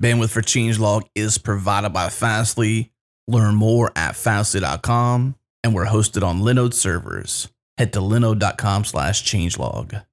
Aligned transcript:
Bandwidth 0.00 0.30
for 0.30 0.42
Changelog 0.42 1.04
is 1.14 1.38
provided 1.38 1.90
by 1.90 2.10
Fastly. 2.10 2.92
Learn 3.28 3.54
more 3.54 3.90
at 3.96 4.14
fastly.com, 4.14 5.36
and 5.64 5.74
we're 5.74 5.86
hosted 5.86 6.22
on 6.22 6.42
Linode 6.42 6.74
servers. 6.74 7.48
Head 7.78 7.92
to 7.94 8.00
linode.com 8.00 8.84
slash 8.84 9.24
changelog. 9.24 10.04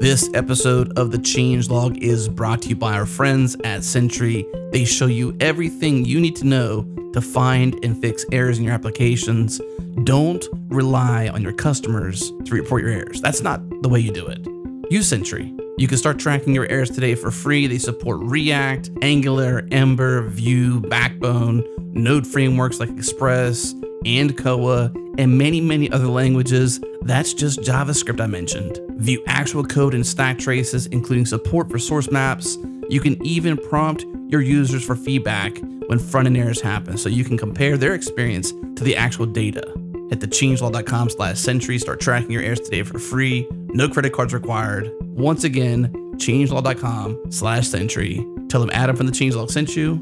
This 0.00 0.28
episode 0.34 0.98
of 0.98 1.12
the 1.12 1.18
Changelog 1.18 1.98
is 1.98 2.28
brought 2.28 2.62
to 2.62 2.70
you 2.70 2.76
by 2.76 2.94
our 2.94 3.06
friends 3.06 3.56
at 3.62 3.84
Sentry. 3.84 4.46
They 4.72 4.84
show 4.84 5.06
you 5.06 5.36
everything 5.40 6.04
you 6.04 6.20
need 6.20 6.36
to 6.36 6.46
know 6.46 6.82
to 7.12 7.20
find 7.20 7.82
and 7.84 8.00
fix 8.00 8.24
errors 8.32 8.58
in 8.58 8.64
your 8.64 8.74
applications. 8.74 9.60
Don't 10.02 10.44
rely 10.68 11.28
on 11.28 11.42
your 11.42 11.52
customers 11.52 12.32
to 12.44 12.54
report 12.54 12.82
your 12.82 12.90
errors. 12.90 13.20
That's 13.20 13.42
not 13.42 13.60
the 13.82 13.88
way 13.88 14.00
you 14.00 14.12
do 14.12 14.26
it. 14.26 14.53
Use 14.90 15.08
Sentry. 15.08 15.54
You 15.78 15.88
can 15.88 15.98
start 15.98 16.18
tracking 16.18 16.54
your 16.54 16.66
errors 16.66 16.90
today 16.90 17.14
for 17.14 17.30
free. 17.30 17.66
They 17.66 17.78
support 17.78 18.20
React, 18.22 18.90
Angular, 19.02 19.66
Ember, 19.72 20.28
Vue, 20.28 20.80
Backbone, 20.80 21.64
Node 21.94 22.26
frameworks 22.26 22.80
like 22.80 22.90
Express 22.90 23.74
and 24.04 24.36
Koa, 24.36 24.92
and 25.18 25.38
many, 25.38 25.60
many 25.60 25.90
other 25.90 26.06
languages. 26.06 26.80
That's 27.02 27.32
just 27.32 27.60
JavaScript 27.60 28.20
I 28.20 28.26
mentioned. 28.26 28.78
View 29.00 29.22
actual 29.26 29.64
code 29.64 29.94
and 29.94 30.06
stack 30.06 30.38
traces, 30.38 30.86
including 30.86 31.26
support 31.26 31.70
for 31.70 31.78
source 31.78 32.10
maps. 32.10 32.58
You 32.90 33.00
can 33.00 33.24
even 33.24 33.56
prompt 33.56 34.04
your 34.28 34.42
users 34.42 34.84
for 34.84 34.94
feedback 34.94 35.58
when 35.86 35.98
front 35.98 36.26
end 36.26 36.36
errors 36.36 36.60
happen 36.60 36.98
so 36.98 37.08
you 37.08 37.24
can 37.24 37.38
compare 37.38 37.76
their 37.76 37.94
experience 37.94 38.50
to 38.50 38.84
the 38.84 38.96
actual 38.96 39.26
data. 39.26 39.64
Hit 40.10 40.20
the 40.20 40.28
changelog.com 40.28 41.10
slash 41.10 41.38
sentry, 41.38 41.78
start 41.78 42.00
tracking 42.00 42.30
your 42.30 42.42
errors 42.42 42.60
today 42.60 42.82
for 42.82 42.98
free. 42.98 43.48
No 43.74 43.88
credit 43.88 44.12
cards 44.12 44.32
required. 44.32 44.88
Once 45.00 45.42
again, 45.42 45.92
changelog.com 46.14 47.32
slash 47.32 47.66
sentry. 47.66 48.24
Tell 48.48 48.60
them 48.60 48.70
Adam 48.72 48.94
from 48.94 49.06
the 49.06 49.12
Changelog 49.12 49.50
sent 49.50 49.74
you. 49.74 49.94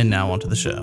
And 0.00 0.10
now 0.10 0.32
on 0.32 0.40
to 0.40 0.48
the 0.48 0.56
show. 0.56 0.82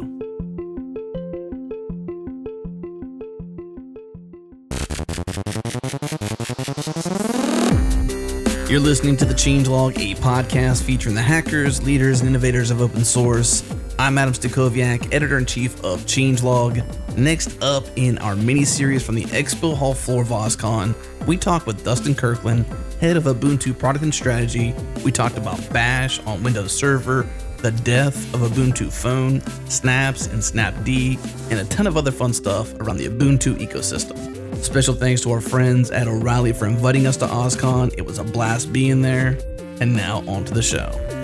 You're 8.70 8.80
listening 8.80 9.18
to 9.18 9.26
The 9.26 9.34
Changelog, 9.34 9.98
a 9.98 10.16
podcast 10.22 10.84
featuring 10.84 11.16
the 11.16 11.22
hackers, 11.22 11.84
leaders, 11.84 12.22
and 12.22 12.30
innovators 12.30 12.72
of 12.72 12.82
open 12.82 13.04
source. 13.04 13.64
I'm 14.00 14.18
Adam 14.18 14.34
Stacoviak, 14.34 15.14
editor 15.14 15.38
in 15.38 15.46
chief 15.46 15.76
of 15.84 16.06
Changelog. 16.06 16.86
Next 17.18 17.62
up 17.62 17.84
in 17.98 18.18
our 18.20 18.34
mini 18.34 18.64
series 18.64 19.06
from 19.06 19.16
the 19.16 19.26
Expo 19.26 19.76
Hall 19.76 19.94
floor 19.94 20.22
of 20.22 20.30
OSCON, 20.30 20.96
we 21.28 21.36
talked 21.36 21.68
with 21.68 21.84
Dustin 21.84 22.16
Kirkland, 22.16 22.66
head 23.02 23.18
of 23.18 23.26
Ubuntu 23.26 23.78
product 23.78 24.06
and 24.06 24.16
strategy. 24.16 24.74
We 25.04 25.12
talked 25.12 25.38
about 25.38 25.60
Bash 25.74 26.22
on 26.22 26.42
Windows 26.44 26.72
Server, 26.72 27.28
the 27.58 27.72
death 27.72 28.16
of 28.34 28.40
Ubuntu 28.40 28.90
Phone, 28.90 29.42
Snaps 29.70 30.28
and 30.28 30.42
Snapd, 30.42 31.20
and 31.52 31.60
a 31.60 31.66
ton 31.66 31.86
of 31.86 31.98
other 31.98 32.12
fun 32.12 32.32
stuff 32.32 32.74
around 32.76 33.00
the 33.00 33.10
Ubuntu 33.10 33.58
ecosystem. 33.58 34.16
Special 34.64 34.94
thanks 34.94 35.20
to 35.24 35.32
our 35.32 35.42
friends 35.42 35.92
at 35.92 36.08
O'Reilly 36.08 36.54
for 36.54 36.68
inviting 36.68 37.06
us 37.06 37.18
to 37.18 37.26
OSCON. 37.26 37.94
It 37.98 38.06
was 38.06 38.18
a 38.18 38.24
blast 38.24 38.72
being 38.72 39.02
there. 39.02 39.38
And 39.82 39.94
now 39.94 40.24
on 40.26 40.46
to 40.46 40.54
the 40.54 40.62
show. 40.62 41.19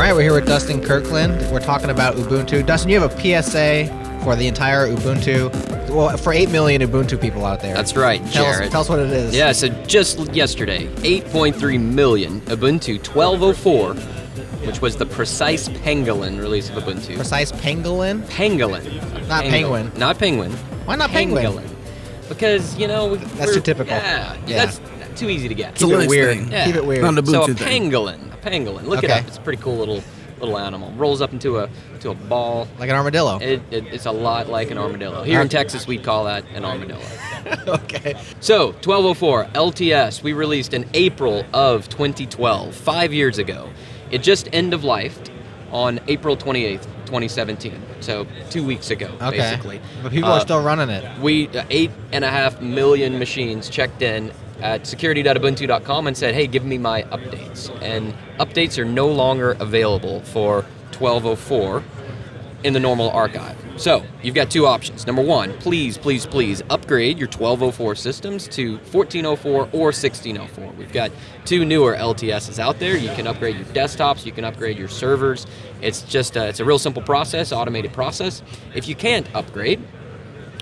All 0.00 0.06
right, 0.06 0.14
we're 0.14 0.22
here 0.22 0.32
with 0.32 0.46
Dustin 0.46 0.80
Kirkland. 0.80 1.52
We're 1.52 1.60
talking 1.60 1.90
about 1.90 2.16
Ubuntu. 2.16 2.64
Dustin, 2.64 2.88
you 2.88 2.98
have 2.98 3.12
a 3.12 3.20
PSA 3.42 4.20
for 4.24 4.34
the 4.34 4.46
entire 4.46 4.86
Ubuntu. 4.88 5.50
Well, 5.90 6.16
for 6.16 6.32
8 6.32 6.48
million 6.48 6.80
Ubuntu 6.80 7.20
people 7.20 7.44
out 7.44 7.60
there. 7.60 7.74
That's 7.74 7.94
right, 7.94 8.18
Tell 8.32 8.46
us, 8.46 8.56
Jared. 8.56 8.70
tell 8.70 8.80
us 8.80 8.88
what 8.88 8.98
it 8.98 9.10
is. 9.10 9.36
Yeah, 9.36 9.52
so 9.52 9.68
just 9.84 10.18
yesterday, 10.32 10.86
8.3 11.02 11.78
million 11.78 12.40
Ubuntu 12.46 13.06
1204, 13.06 13.92
which 14.66 14.80
was 14.80 14.96
the 14.96 15.04
precise 15.04 15.68
pangolin 15.68 16.40
release 16.40 16.70
of 16.70 16.82
Ubuntu. 16.82 17.16
Precise 17.16 17.52
pangolin? 17.52 18.22
Pangolin. 18.22 19.28
Not 19.28 19.44
penguin. 19.44 19.92
Not 19.98 20.18
penguin. 20.18 20.50
Why 20.86 20.96
not 20.96 21.10
penguin? 21.10 21.44
Pangolin. 21.44 21.68
Because, 22.30 22.74
you 22.78 22.88
know, 22.88 23.08
we, 23.08 23.18
That's 23.18 23.52
too 23.52 23.60
typical. 23.60 23.92
Yeah, 23.94 24.34
Yeah. 24.46 24.64
that's 24.64 24.80
too 25.16 25.28
easy 25.28 25.48
to 25.48 25.54
get. 25.54 25.72
It's 25.72 25.82
a 25.82 25.86
Keep 25.86 25.94
it 25.94 25.98
Linux 26.00 26.08
weird. 26.08 26.36
thing. 26.38 26.52
Yeah. 26.52 26.64
Keep 26.66 26.74
it 26.76 26.84
weird. 26.86 27.02
Not 27.02 27.18
an 27.18 27.26
So 27.26 27.42
a 27.42 27.46
Ubuntu 27.48 27.56
thing. 27.58 27.90
pangolin, 27.90 28.32
a 28.32 28.36
pangolin. 28.36 28.84
Look 28.86 29.02
it 29.04 29.10
Okay. 29.10 29.20
up. 29.20 29.26
It's 29.28 29.36
a 29.38 29.40
pretty 29.40 29.62
cool 29.62 29.76
little 29.76 30.02
little 30.40 30.56
animal. 30.58 30.90
Rolls 30.96 31.20
up 31.20 31.34
into 31.34 31.58
a 31.58 31.68
to 32.00 32.10
a 32.10 32.14
ball. 32.14 32.66
Like 32.78 32.88
an 32.88 32.96
armadillo. 32.96 33.38
It, 33.40 33.60
it, 33.70 33.84
it's 33.92 34.06
a 34.06 34.10
lot 34.12 34.48
like 34.48 34.70
an 34.70 34.78
armadillo. 34.78 35.22
Here 35.22 35.42
in 35.42 35.50
Texas, 35.50 35.86
we'd 35.86 36.02
call 36.02 36.24
that 36.24 36.44
an 36.54 36.64
armadillo. 36.64 37.02
okay. 37.68 38.14
So, 38.40 38.68
1204 38.82 39.44
LTS, 39.54 40.22
we 40.22 40.32
released 40.32 40.72
in 40.72 40.88
April 40.94 41.44
of 41.52 41.90
2012, 41.90 42.74
five 42.74 43.12
years 43.12 43.36
ago. 43.36 43.68
It 44.10 44.22
just 44.22 44.48
end 44.54 44.72
of 44.72 44.82
life 44.82 45.18
on 45.72 46.00
April 46.08 46.38
28th, 46.38 46.84
2017. 47.04 47.74
So, 48.00 48.26
two 48.48 48.64
weeks 48.64 48.90
ago, 48.90 49.10
Okay. 49.20 49.36
basically. 49.36 49.80
But 50.02 50.10
people 50.12 50.30
Uh, 50.30 50.36
are 50.36 50.40
still 50.40 50.62
running 50.62 50.88
it. 50.88 51.04
We, 51.20 51.48
uh, 51.48 51.64
eight 51.68 51.90
and 52.12 52.24
a 52.24 52.28
half 52.28 52.62
million 52.62 53.18
machines 53.18 53.68
checked 53.68 54.00
in 54.00 54.32
at 54.62 54.86
security.ubuntu.com 54.86 56.06
and 56.06 56.16
said, 56.16 56.34
hey, 56.34 56.46
give 56.46 56.64
me 56.64 56.78
my 56.78 57.02
updates. 57.04 57.70
And 57.82 58.14
updates 58.38 58.78
are 58.78 58.84
no 58.84 59.08
longer 59.08 59.56
available 59.60 60.20
for 60.20 60.62
1204 60.98 61.82
in 62.62 62.72
the 62.74 62.80
normal 62.80 63.10
archive. 63.10 63.56
So 63.76 64.04
you've 64.22 64.34
got 64.34 64.50
two 64.50 64.66
options. 64.66 65.06
Number 65.06 65.22
one, 65.22 65.56
please, 65.58 65.96
please, 65.96 66.26
please 66.26 66.62
upgrade 66.68 67.18
your 67.18 67.28
1204 67.28 67.94
systems 67.94 68.46
to 68.48 68.72
1404 68.92 69.52
or 69.52 69.64
1604. 69.64 70.72
We've 70.72 70.92
got 70.92 71.10
two 71.46 71.64
newer 71.64 71.96
LTSs 71.96 72.58
out 72.58 72.78
there. 72.78 72.96
You 72.96 73.08
can 73.10 73.26
upgrade 73.26 73.56
your 73.56 73.64
desktops, 73.66 74.26
you 74.26 74.32
can 74.32 74.44
upgrade 74.44 74.76
your 74.76 74.88
servers. 74.88 75.46
It's 75.80 76.02
just 76.02 76.36
a, 76.36 76.48
it's 76.48 76.60
a 76.60 76.64
real 76.64 76.78
simple 76.78 77.02
process, 77.02 77.52
automated 77.52 77.92
process. 77.94 78.42
If 78.74 78.86
you 78.86 78.94
can't 78.94 79.26
upgrade, 79.34 79.80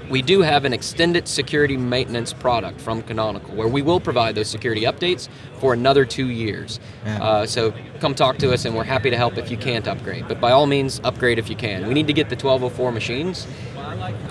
we 0.08 0.22
do 0.22 0.40
have 0.40 0.64
an 0.64 0.72
extended 0.72 1.28
security 1.28 1.76
maintenance 1.76 2.32
product 2.32 2.80
from 2.80 3.02
Canonical 3.02 3.54
where 3.54 3.68
we 3.68 3.82
will 3.82 4.00
provide 4.00 4.34
those 4.34 4.48
security 4.48 4.82
updates 4.82 5.28
for 5.60 5.72
another 5.72 6.04
two 6.04 6.28
years. 6.28 6.80
Yeah. 7.04 7.22
Uh, 7.22 7.46
so 7.46 7.74
come 8.00 8.14
talk 8.14 8.38
to 8.38 8.52
us 8.52 8.64
and 8.64 8.74
we're 8.74 8.84
happy 8.84 9.10
to 9.10 9.16
help 9.16 9.36
if 9.38 9.50
you 9.50 9.56
can't 9.56 9.86
upgrade. 9.86 10.26
But 10.28 10.40
by 10.40 10.52
all 10.52 10.66
means, 10.66 11.00
upgrade 11.04 11.38
if 11.38 11.50
you 11.50 11.56
can. 11.56 11.86
We 11.86 11.94
need 11.94 12.06
to 12.06 12.12
get 12.12 12.28
the 12.28 12.36
1204 12.36 12.92
machines 12.92 13.46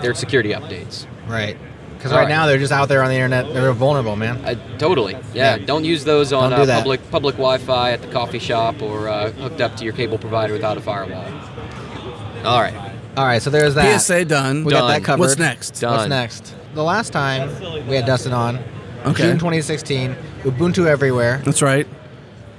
their 0.00 0.14
security 0.14 0.50
updates. 0.50 1.06
Right. 1.26 1.56
Because 1.96 2.12
right, 2.12 2.20
right. 2.20 2.28
now 2.28 2.46
they're 2.46 2.58
just 2.58 2.72
out 2.72 2.88
there 2.88 3.02
on 3.02 3.08
the 3.08 3.16
internet. 3.16 3.52
They're 3.52 3.72
vulnerable, 3.72 4.14
man. 4.14 4.36
Uh, 4.44 4.78
totally. 4.78 5.14
Yeah. 5.34 5.56
Yeah. 5.56 5.58
Don't 5.58 5.84
use 5.84 6.04
those 6.04 6.32
on 6.32 6.50
Don't 6.50 6.70
uh, 6.70 6.78
public 6.78 7.10
public 7.10 7.34
Wi-Fi 7.34 7.90
at 7.90 8.02
the 8.02 8.08
coffee 8.08 8.38
shop 8.38 8.80
or 8.82 9.08
uh, 9.08 9.32
hooked 9.32 9.60
up 9.60 9.76
to 9.76 9.84
your 9.84 9.92
cable 9.92 10.16
provider 10.16 10.52
without 10.52 10.76
a 10.76 10.80
firewall. 10.80 11.24
All 12.44 12.60
right. 12.62 12.87
All 13.18 13.24
right, 13.26 13.42
so 13.42 13.50
there's 13.50 13.74
that. 13.74 14.00
PSA 14.00 14.24
done. 14.26 14.64
We 14.64 14.70
got 14.72 14.86
that 14.88 15.02
covered. 15.02 15.20
What's 15.20 15.38
next? 15.38 15.80
Done. 15.80 15.96
What's 15.96 16.08
next? 16.08 16.54
The 16.74 16.84
last 16.84 17.12
time 17.12 17.48
we 17.88 17.96
had 17.96 18.06
Dustin 18.06 18.32
on, 18.32 18.58
Okay. 19.06 19.22
June 19.24 19.38
2016, 19.38 20.14
Ubuntu 20.42 20.86
everywhere. 20.86 21.40
That's 21.44 21.62
right. 21.62 21.86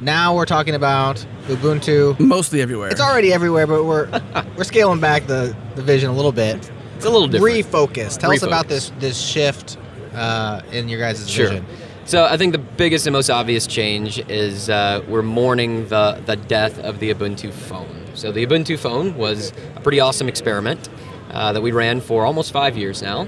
Now 0.02 0.36
we're 0.36 0.46
talking 0.46 0.76
about 0.76 1.26
Ubuntu. 1.48 2.20
Mostly 2.20 2.62
everywhere. 2.62 2.90
It's 2.90 3.02
already 3.02 3.32
everywhere, 3.34 3.68
but 3.68 3.84
we're 3.86 4.10
we're 4.58 4.64
scaling 4.64 5.00
back 5.00 5.28
the, 5.28 5.56
the 5.76 5.82
vision 5.82 6.10
a 6.10 6.14
little 6.14 6.32
bit. 6.32 6.72
It's 6.96 7.06
a 7.06 7.10
little 7.10 7.28
different. 7.28 7.56
Refocus. 7.56 8.18
Tell 8.18 8.32
us 8.32 8.44
about 8.44 8.66
Refocus. 8.66 8.70
this 8.70 8.92
this 9.00 9.22
shift 9.22 9.78
uh, 10.14 10.62
in 10.72 10.90
your 10.90 11.00
guys' 11.00 11.30
Sure. 11.30 11.48
vision. 11.50 11.66
So 12.06 12.26
I 12.26 12.38
think 12.38 12.54
the 12.54 12.58
biggest 12.60 13.06
and 13.06 13.14
most 13.14 13.30
obvious 13.30 13.68
change 13.68 14.20
is 14.30 14.70
uh, 14.70 15.04
we're 15.08 15.22
mourning 15.22 15.88
the 15.90 16.22
the 16.26 16.36
death 16.38 16.80
of 16.80 17.00
the 17.00 17.14
Ubuntu 17.14 17.52
phone. 17.54 17.99
So 18.16 18.32
the 18.32 18.46
Ubuntu 18.46 18.78
phone 18.78 19.16
was 19.18 19.54
a 19.76 19.80
pretty 19.82 20.00
awesome 20.00 20.28
experiment 20.28 20.90
uh, 21.32 21.54
that 21.54 21.62
we 21.62 21.72
ran 21.72 22.02
for 22.02 22.26
almost 22.26 22.52
five 22.52 22.78
years 22.78 23.02
now. 23.02 23.28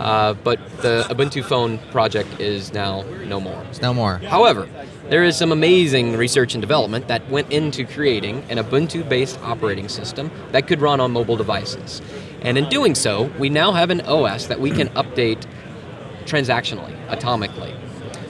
Uh, 0.00 0.34
but 0.34 0.58
the 0.78 1.04
Ubuntu 1.10 1.44
phone 1.44 1.78
project 1.90 2.40
is 2.40 2.72
now 2.72 3.02
no 3.26 3.38
more. 3.38 3.62
It's 3.70 3.80
no 3.82 3.92
more. 3.94 4.18
However, 4.18 4.68
there 5.10 5.22
is 5.22 5.36
some 5.36 5.52
amazing 5.52 6.16
research 6.16 6.54
and 6.54 6.62
development 6.62 7.08
that 7.08 7.28
went 7.30 7.52
into 7.52 7.84
creating 7.84 8.42
an 8.50 8.58
Ubuntu 8.58 9.08
based 9.08 9.38
operating 9.42 9.88
system 9.88 10.30
that 10.50 10.66
could 10.66 10.80
run 10.80 10.98
on 10.98 11.12
mobile 11.12 11.36
devices. 11.36 12.00
And 12.40 12.58
in 12.58 12.68
doing 12.68 12.94
so, 12.94 13.30
we 13.38 13.48
now 13.48 13.72
have 13.72 13.90
an 13.90 14.00
OS 14.00 14.46
that 14.46 14.58
we 14.58 14.70
can 14.70 14.88
update 14.96 15.44
transactionally, 16.24 16.96
atomically. 17.08 17.76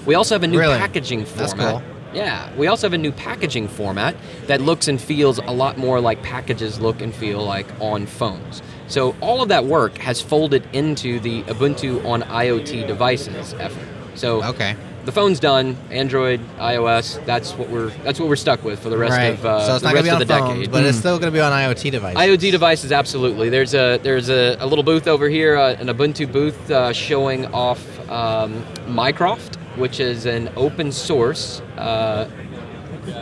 We 0.04 0.14
also 0.14 0.34
have 0.34 0.42
a 0.42 0.48
new 0.48 0.58
Really? 0.58 0.78
packaging 0.78 1.24
That's 1.24 1.52
format. 1.54 1.82
Yeah, 2.14 2.54
we 2.56 2.66
also 2.66 2.86
have 2.86 2.92
a 2.92 2.98
new 2.98 3.12
packaging 3.12 3.68
format 3.68 4.14
that 4.46 4.60
looks 4.60 4.88
and 4.88 5.00
feels 5.00 5.38
a 5.38 5.50
lot 5.50 5.78
more 5.78 6.00
like 6.00 6.22
packages 6.22 6.80
look 6.80 7.00
and 7.00 7.14
feel 7.14 7.42
like 7.42 7.66
on 7.80 8.06
phones. 8.06 8.62
So 8.86 9.16
all 9.20 9.42
of 9.42 9.48
that 9.48 9.64
work 9.64 9.96
has 9.98 10.20
folded 10.20 10.66
into 10.74 11.18
the 11.20 11.42
Ubuntu 11.44 12.04
on 12.04 12.22
IoT 12.22 12.86
devices 12.86 13.54
effort. 13.54 13.88
So 14.14 14.42
Okay. 14.44 14.76
The 15.04 15.12
phone's 15.12 15.40
done. 15.40 15.76
Android, 15.90 16.40
iOS. 16.58 17.24
That's 17.24 17.52
what 17.54 17.68
we're 17.68 17.90
that's 18.04 18.20
what 18.20 18.28
we're 18.28 18.36
stuck 18.36 18.62
with 18.64 18.80
for 18.80 18.88
the 18.88 18.98
rest 18.98 19.16
right. 19.16 19.32
of 19.34 19.44
uh, 19.44 19.66
so 19.66 19.74
it's 19.74 19.82
the 19.82 19.88
not 19.88 19.94
rest 19.94 20.06
gonna 20.06 20.22
of 20.22 20.28
the 20.28 20.34
phones, 20.34 20.54
decade. 20.54 20.72
but 20.72 20.84
it's 20.84 20.98
still 20.98 21.18
going 21.18 21.32
to 21.32 21.36
be 21.36 21.40
on 21.40 21.52
IoT 21.52 21.90
devices. 21.90 22.20
IoT 22.20 22.50
devices, 22.50 22.92
absolutely. 22.92 23.48
There's 23.48 23.74
a 23.74 23.98
there's 23.98 24.28
a, 24.28 24.56
a 24.60 24.66
little 24.66 24.84
booth 24.84 25.08
over 25.08 25.28
here, 25.28 25.56
uh, 25.56 25.74
an 25.74 25.88
Ubuntu 25.88 26.30
booth 26.30 26.70
uh, 26.70 26.92
showing 26.92 27.46
off 27.46 27.82
um, 28.10 28.64
Mycroft, 28.86 29.56
which 29.76 30.00
is 30.00 30.26
an 30.26 30.50
open 30.56 30.92
source 30.92 31.60
uh, 31.78 32.28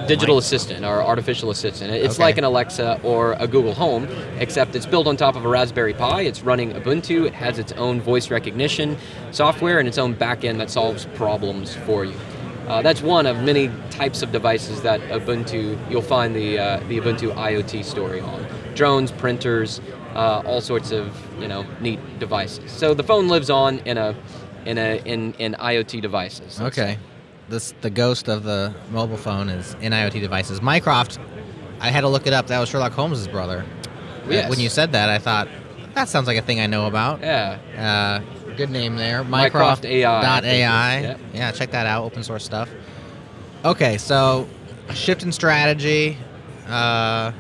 digital 0.07 0.39
assistant 0.39 0.85
or 0.85 1.03
artificial 1.03 1.51
assistant. 1.51 1.93
It's 1.93 2.15
Okay. 2.15 2.23
like 2.25 2.39
an 2.39 2.45
Alexa 2.45 3.01
or 3.03 3.33
a 3.39 3.47
Google 3.47 3.75
Home, 3.75 4.07
except 4.39 4.75
it's 4.77 4.87
built 4.87 5.07
on 5.07 5.17
top 5.17 5.37
of 5.37 5.45
a 5.45 5.49
Raspberry 5.49 5.95
Pi. 5.95 6.23
It's 6.23 6.43
running 6.43 6.73
Ubuntu. 6.73 7.27
It 7.27 7.35
has 7.35 7.59
its 7.59 7.73
own 7.73 8.01
voice 8.01 8.31
recognition 8.31 8.97
software 9.31 9.79
and 9.79 9.89
its 9.89 9.99
own 9.99 10.15
backend 10.15 10.59
that 10.59 10.71
solves 10.71 11.07
problems 11.15 11.75
for 11.87 12.05
you. 12.05 12.15
Uh, 12.69 12.83
that's 12.83 13.03
one 13.03 13.27
of 13.27 13.43
many 13.43 13.71
types 13.91 14.23
of 14.23 14.31
devices 14.33 14.83
that 14.83 15.01
Ubuntu 15.11 15.77
you'll 15.91 16.03
find 16.03 16.37
the 16.37 16.59
uh, 16.59 16.81
the 16.89 16.99
Ubuntu 17.01 17.35
IoT 17.35 17.85
story 17.85 18.21
on. 18.21 18.47
Drones, 18.75 19.11
printers, 19.11 19.81
uh, 20.15 20.43
all 20.47 20.61
sorts 20.61 20.93
of 20.93 21.11
you 21.41 21.49
know 21.49 21.65
neat 21.81 21.99
devices. 22.21 22.71
So 22.71 22.95
the 22.95 23.03
phone 23.03 23.29
lives 23.29 23.51
on 23.51 23.79
in 23.81 23.99
a 23.99 24.15
in 24.67 24.79
a 24.79 25.01
in, 25.05 25.33
in 25.39 25.55
IoT 25.55 26.01
devices. 26.01 26.61
Okay. 26.61 26.99
This 27.51 27.75
the 27.81 27.91
ghost 27.91 28.29
of 28.29 28.45
the 28.45 28.73
mobile 28.91 29.17
phone 29.17 29.49
is 29.49 29.75
in 29.81 29.93
IoT 29.93 30.21
devices. 30.21 30.63
Mycroft, 30.63 31.19
I 31.81 31.91
had 31.91 32.03
to 32.03 32.09
look 32.09 32.27
it 32.27 32.33
up. 32.33 32.47
That 32.47 32.61
was 32.61 32.69
Sherlock 32.69 32.93
Holmes' 32.93 33.27
brother. 33.29 33.65
Uh, 33.65 34.31
Yes. 34.31 34.49
When 34.51 34.61
you 34.61 34.69
said 34.69 34.93
that, 34.93 35.09
I 35.09 35.19
thought 35.19 35.49
that 35.95 36.09
sounds 36.09 36.29
like 36.29 36.37
a 36.37 36.43
thing 36.43 36.61
I 36.61 36.67
know 36.67 36.87
about. 36.87 37.21
Yeah. 37.21 37.59
Uh, 37.77 38.55
good 38.57 38.71
name 38.71 38.95
there. 38.97 39.25
Mycroft 39.25 39.85
AI, 39.85 40.21
Dot 40.23 40.25
I 40.25 40.41
think 40.41 40.45
it 40.45 40.57
is, 40.57 40.61
AI. 40.63 41.01
yeah. 41.01 41.17
Yeah, 41.35 41.51
check 41.53 41.73
that 41.73 41.87
out. 41.87 42.05
Open 42.05 42.23
source 42.23 42.45
stuff. 42.45 42.69
Okay, 43.65 43.99
so 43.99 44.47
shift 44.95 45.25
in 45.25 45.33
strategy. 45.33 46.17
Uh, 46.69 47.33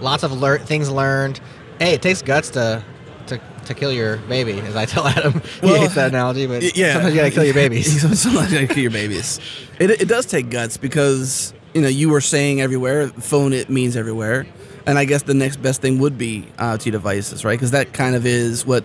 lots 0.00 0.24
of 0.24 0.32
lear- 0.32 0.58
things 0.58 0.90
learned. 0.90 1.40
Hey, 1.78 1.92
it 1.94 2.02
takes 2.02 2.20
guts 2.22 2.50
to 2.50 2.82
to, 3.28 3.40
to 3.66 3.74
kill 3.74 3.92
your 3.92 4.16
baby, 4.16 4.60
as 4.60 4.76
I 4.76 4.84
tell 4.84 5.06
Adam. 5.06 5.32
he 5.60 5.68
hates 5.68 5.94
that 5.94 6.08
analogy, 6.08 6.46
but 6.46 6.76
yeah. 6.76 6.94
sometimes 6.94 7.14
you 7.14 7.20
gotta 7.20 7.30
kill 7.30 7.44
your 7.44 7.54
babies. 7.68 8.00
Sometimes 8.00 8.52
you 8.52 8.60
gotta 8.60 8.74
kill 8.74 8.82
your 8.82 8.90
babies. 8.90 9.40
It, 9.78 9.90
it 9.90 10.08
does 10.08 10.26
take 10.26 10.50
guts 10.50 10.76
because 10.76 11.52
you 11.74 11.80
know 11.80 11.88
you 11.88 12.08
were 12.08 12.20
saying 12.20 12.60
everywhere. 12.60 13.08
Phone 13.08 13.52
it 13.52 13.70
means 13.70 13.96
everywhere, 13.96 14.46
and 14.86 14.98
I 14.98 15.04
guess 15.04 15.22
the 15.22 15.34
next 15.34 15.56
best 15.58 15.82
thing 15.82 15.98
would 15.98 16.16
be 16.16 16.48
uh, 16.58 16.76
IoT 16.76 16.92
devices, 16.92 17.44
right? 17.44 17.52
Because 17.52 17.72
that 17.72 17.92
kind 17.92 18.16
of 18.16 18.24
is 18.24 18.64
what, 18.64 18.84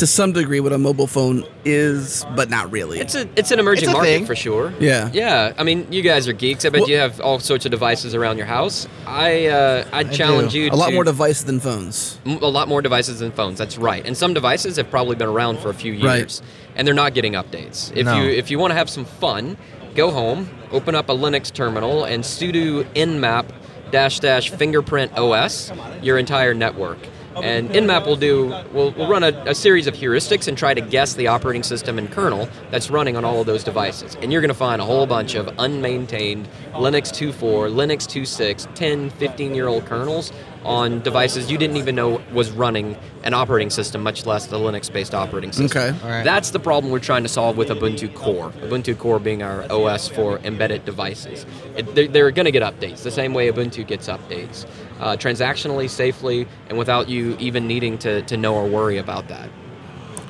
to 0.00 0.06
some 0.06 0.32
degree, 0.32 0.60
what 0.60 0.72
a 0.72 0.78
mobile 0.78 1.06
phone 1.06 1.44
is, 1.64 2.26
but 2.34 2.50
not 2.50 2.70
really. 2.72 2.98
It's 2.98 3.14
a 3.14 3.28
it's 3.36 3.50
an 3.50 3.58
emerging 3.60 3.84
It's 3.84 3.90
a 3.90 3.92
market 3.92 4.08
thing. 4.08 4.26
for 4.26 4.34
sure. 4.34 4.72
Yeah. 4.80 5.10
Yeah. 5.12 5.52
I 5.56 5.62
mean, 5.62 5.86
you 5.90 6.02
guys 6.02 6.26
are 6.26 6.32
geeks. 6.32 6.64
I 6.64 6.70
bet 6.70 6.80
Well- 6.82 6.90
you 6.90 6.96
have 6.96 7.20
all 7.20 7.38
sorts 7.38 7.64
of 7.64 7.70
devices 7.70 8.14
around 8.14 8.36
your 8.38 8.46
house. 8.46 8.88
I 9.06 9.46
uh, 9.46 9.84
I'd 9.92 10.08
I 10.08 10.10
challenge 10.12 10.52
do. 10.52 10.60
you 10.60 10.70
a 10.70 10.74
lot 10.74 10.92
more 10.92 11.04
devices 11.04 11.44
than 11.44 11.60
phones. 11.60 12.18
m- 12.26 12.38
a 12.42 12.48
lot 12.48 12.66
more 12.68 12.82
devices 12.82 13.20
than 13.20 13.30
phones. 13.30 13.58
That's 13.58 13.78
right. 13.78 14.04
And 14.04 14.16
some 14.16 14.34
devices 14.34 14.76
have 14.76 14.90
probably 14.90 15.16
been 15.16 15.28
around 15.28 15.58
for 15.60 15.70
a 15.70 15.74
few 15.74 15.92
Right. 16.02 16.18
years, 16.18 16.42
and 16.76 16.86
they're 16.86 16.94
not 16.94 17.14
getting 17.14 17.34
updates. 17.34 17.92
If 17.94 18.06
No. 18.06 18.22
you 18.22 18.30
if 18.30 18.50
you 18.50 18.58
want 18.58 18.70
to 18.72 18.76
have 18.76 18.88
some 18.90 19.04
fun, 19.04 19.56
go 19.94 20.10
home, 20.10 20.48
open 20.72 20.94
up 20.94 21.08
a 21.10 21.14
Linux 21.14 21.52
terminal, 21.52 22.04
and 22.04 22.24
sudo 22.24 22.84
nmap 22.94 23.44
dash 23.90 24.20
dash 24.20 24.48
fingerprint 24.50 25.12
OS 25.18 25.72
your 26.00 26.16
entire 26.16 26.54
network. 26.54 26.98
And 27.36 27.70
Nmap 27.70 28.06
will 28.06 28.16
do 28.16 28.46
will 28.72 28.92
will 28.92 29.08
run 29.08 29.22
a, 29.22 29.28
a 29.46 29.54
series 29.54 29.86
of 29.86 29.94
heuristics 29.94 30.48
and 30.48 30.58
try 30.58 30.74
to 30.74 30.80
guess 30.80 31.14
the 31.14 31.28
operating 31.28 31.62
system 31.62 31.98
and 31.98 32.10
kernel 32.10 32.48
that's 32.70 32.90
running 32.90 33.16
on 33.16 33.24
all 33.24 33.40
of 33.40 33.46
those 33.46 33.64
devices. 33.64 34.16
And 34.20 34.32
you're 34.32 34.40
going 34.40 34.48
to 34.48 34.54
find 34.54 34.80
a 34.80 34.84
whole 34.84 35.06
bunch 35.06 35.34
of 35.34 35.46
unmaintained 35.58 36.46
Linux 36.72 37.10
2.4, 37.12 37.72
Linux 37.72 38.06
2.6, 38.06 38.74
10, 38.74 39.10
15 39.10 39.54
year 39.54 39.68
old 39.68 39.86
kernels 39.86 40.32
on 40.64 41.00
devices 41.00 41.50
you 41.50 41.56
didn't 41.56 41.76
even 41.76 41.94
know 41.94 42.20
was 42.32 42.50
running 42.50 42.96
an 43.22 43.32
operating 43.32 43.70
system, 43.70 44.02
much 44.02 44.26
less 44.26 44.46
the 44.46 44.58
Linux 44.58 44.92
based 44.92 45.14
operating 45.14 45.52
system. 45.52 45.82
Okay. 45.82 46.04
All 46.04 46.10
right. 46.10 46.24
That's 46.24 46.50
the 46.50 46.60
problem 46.60 46.92
we're 46.92 46.98
trying 46.98 47.22
to 47.22 47.28
solve 47.28 47.56
with 47.56 47.68
Ubuntu 47.68 48.14
Core. 48.14 48.50
Ubuntu 48.60 48.98
Core 48.98 49.18
being 49.18 49.42
our 49.42 49.70
OS 49.72 50.08
for 50.08 50.38
embedded 50.40 50.84
devices. 50.84 51.46
It, 51.76 51.94
they're 51.94 52.08
they're 52.08 52.30
going 52.30 52.44
to 52.44 52.52
get 52.52 52.62
updates 52.62 53.02
the 53.02 53.10
same 53.10 53.32
way 53.32 53.50
Ubuntu 53.50 53.86
gets 53.86 54.08
updates, 54.08 54.66
uh, 55.00 55.16
transactionally, 55.16 55.88
safely, 55.90 56.46
and 56.68 56.78
without 56.78 57.08
you 57.08 57.36
even 57.40 57.66
needing 57.66 57.98
to, 57.98 58.22
to 58.22 58.36
know 58.36 58.54
or 58.54 58.66
worry 58.68 58.98
about 58.98 59.28
that. 59.28 59.48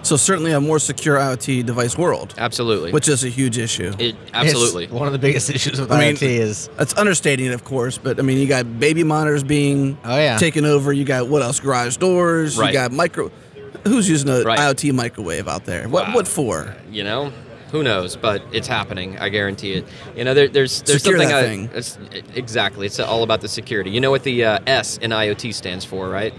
So 0.03 0.17
certainly 0.17 0.53
a 0.53 0.61
more 0.63 0.79
secure 0.79 1.19
IoT 1.19 1.67
device 1.67 1.99
world, 1.99 2.35
Absolutely. 2.39 2.91
which 2.91 3.07
is 3.07 3.23
a 3.23 3.29
huge 3.29 3.59
issue. 3.59 3.93
it, 3.99 4.17
absolutely. 4.33 4.85
It's 4.85 4.93
one 4.95 5.07
of 5.07 5.13
the 5.13 5.19
biggest 5.19 5.51
issues 5.55 5.79
with 5.79 5.93
I 5.93 5.99
mean, 5.99 6.15
IoT 6.17 6.23
is 6.23 6.71
That's 6.79 6.97
understating 6.97 7.45
it, 7.47 7.53
of 7.53 7.65
course, 7.65 7.99
but 7.99 8.19
I 8.19 8.23
mean, 8.23 8.39
you 8.39 8.47
got 8.47 8.81
baby 8.81 9.05
monitors 9.05 9.43
being 9.45 9.99
Oh, 10.03 10.17
yeah. 10.17 10.39
taken 10.39 10.65
over. 10.65 10.91
You 10.91 11.05
got 11.05 11.29
what 11.29 11.43
else? 11.43 11.61
Garage 11.61 11.99
doors. 11.99 12.57
Right. 12.57 12.69
You 12.69 12.73
got 12.73 12.93
micro. 12.93 13.31
Who's 13.85 14.09
using 14.09 14.31
a 14.31 14.43
Right. 14.43 14.59
IoT 14.59 14.93
microwave 14.95 15.47
out 15.49 15.67
there? 15.67 15.87
What 15.87 16.09
Wow. 16.09 16.15
what 16.15 16.27
for? 16.29 16.75
you 16.91 17.05
know 17.05 17.31
who 17.71 17.83
knows? 17.83 18.17
But 18.17 18.43
it's 18.53 18.69
happening 18.69 19.19
i 19.19 19.29
guarantee 19.29 19.73
it. 19.75 19.85
You 20.17 20.25
know 20.25 20.35
there, 20.35 20.49
there's 20.49 20.83
there's 20.83 21.03
Secure 21.03 21.19
something 21.21 21.35
I- 21.37 21.43
thing. 21.43 21.65
it's- 21.67 21.99
exactly 22.35 22.87
it's 22.87 22.99
all 23.01 23.23
about 23.23 23.41
the 23.41 23.49
security. 23.49 23.91
You 23.91 24.01
know 24.01 24.11
what 24.11 24.25
the 24.25 24.45
uh, 24.45 24.59
s 24.67 24.99
in 24.99 25.11
iot 25.11 25.53
stands 25.55 25.85
for 25.85 26.09
right 26.09 26.35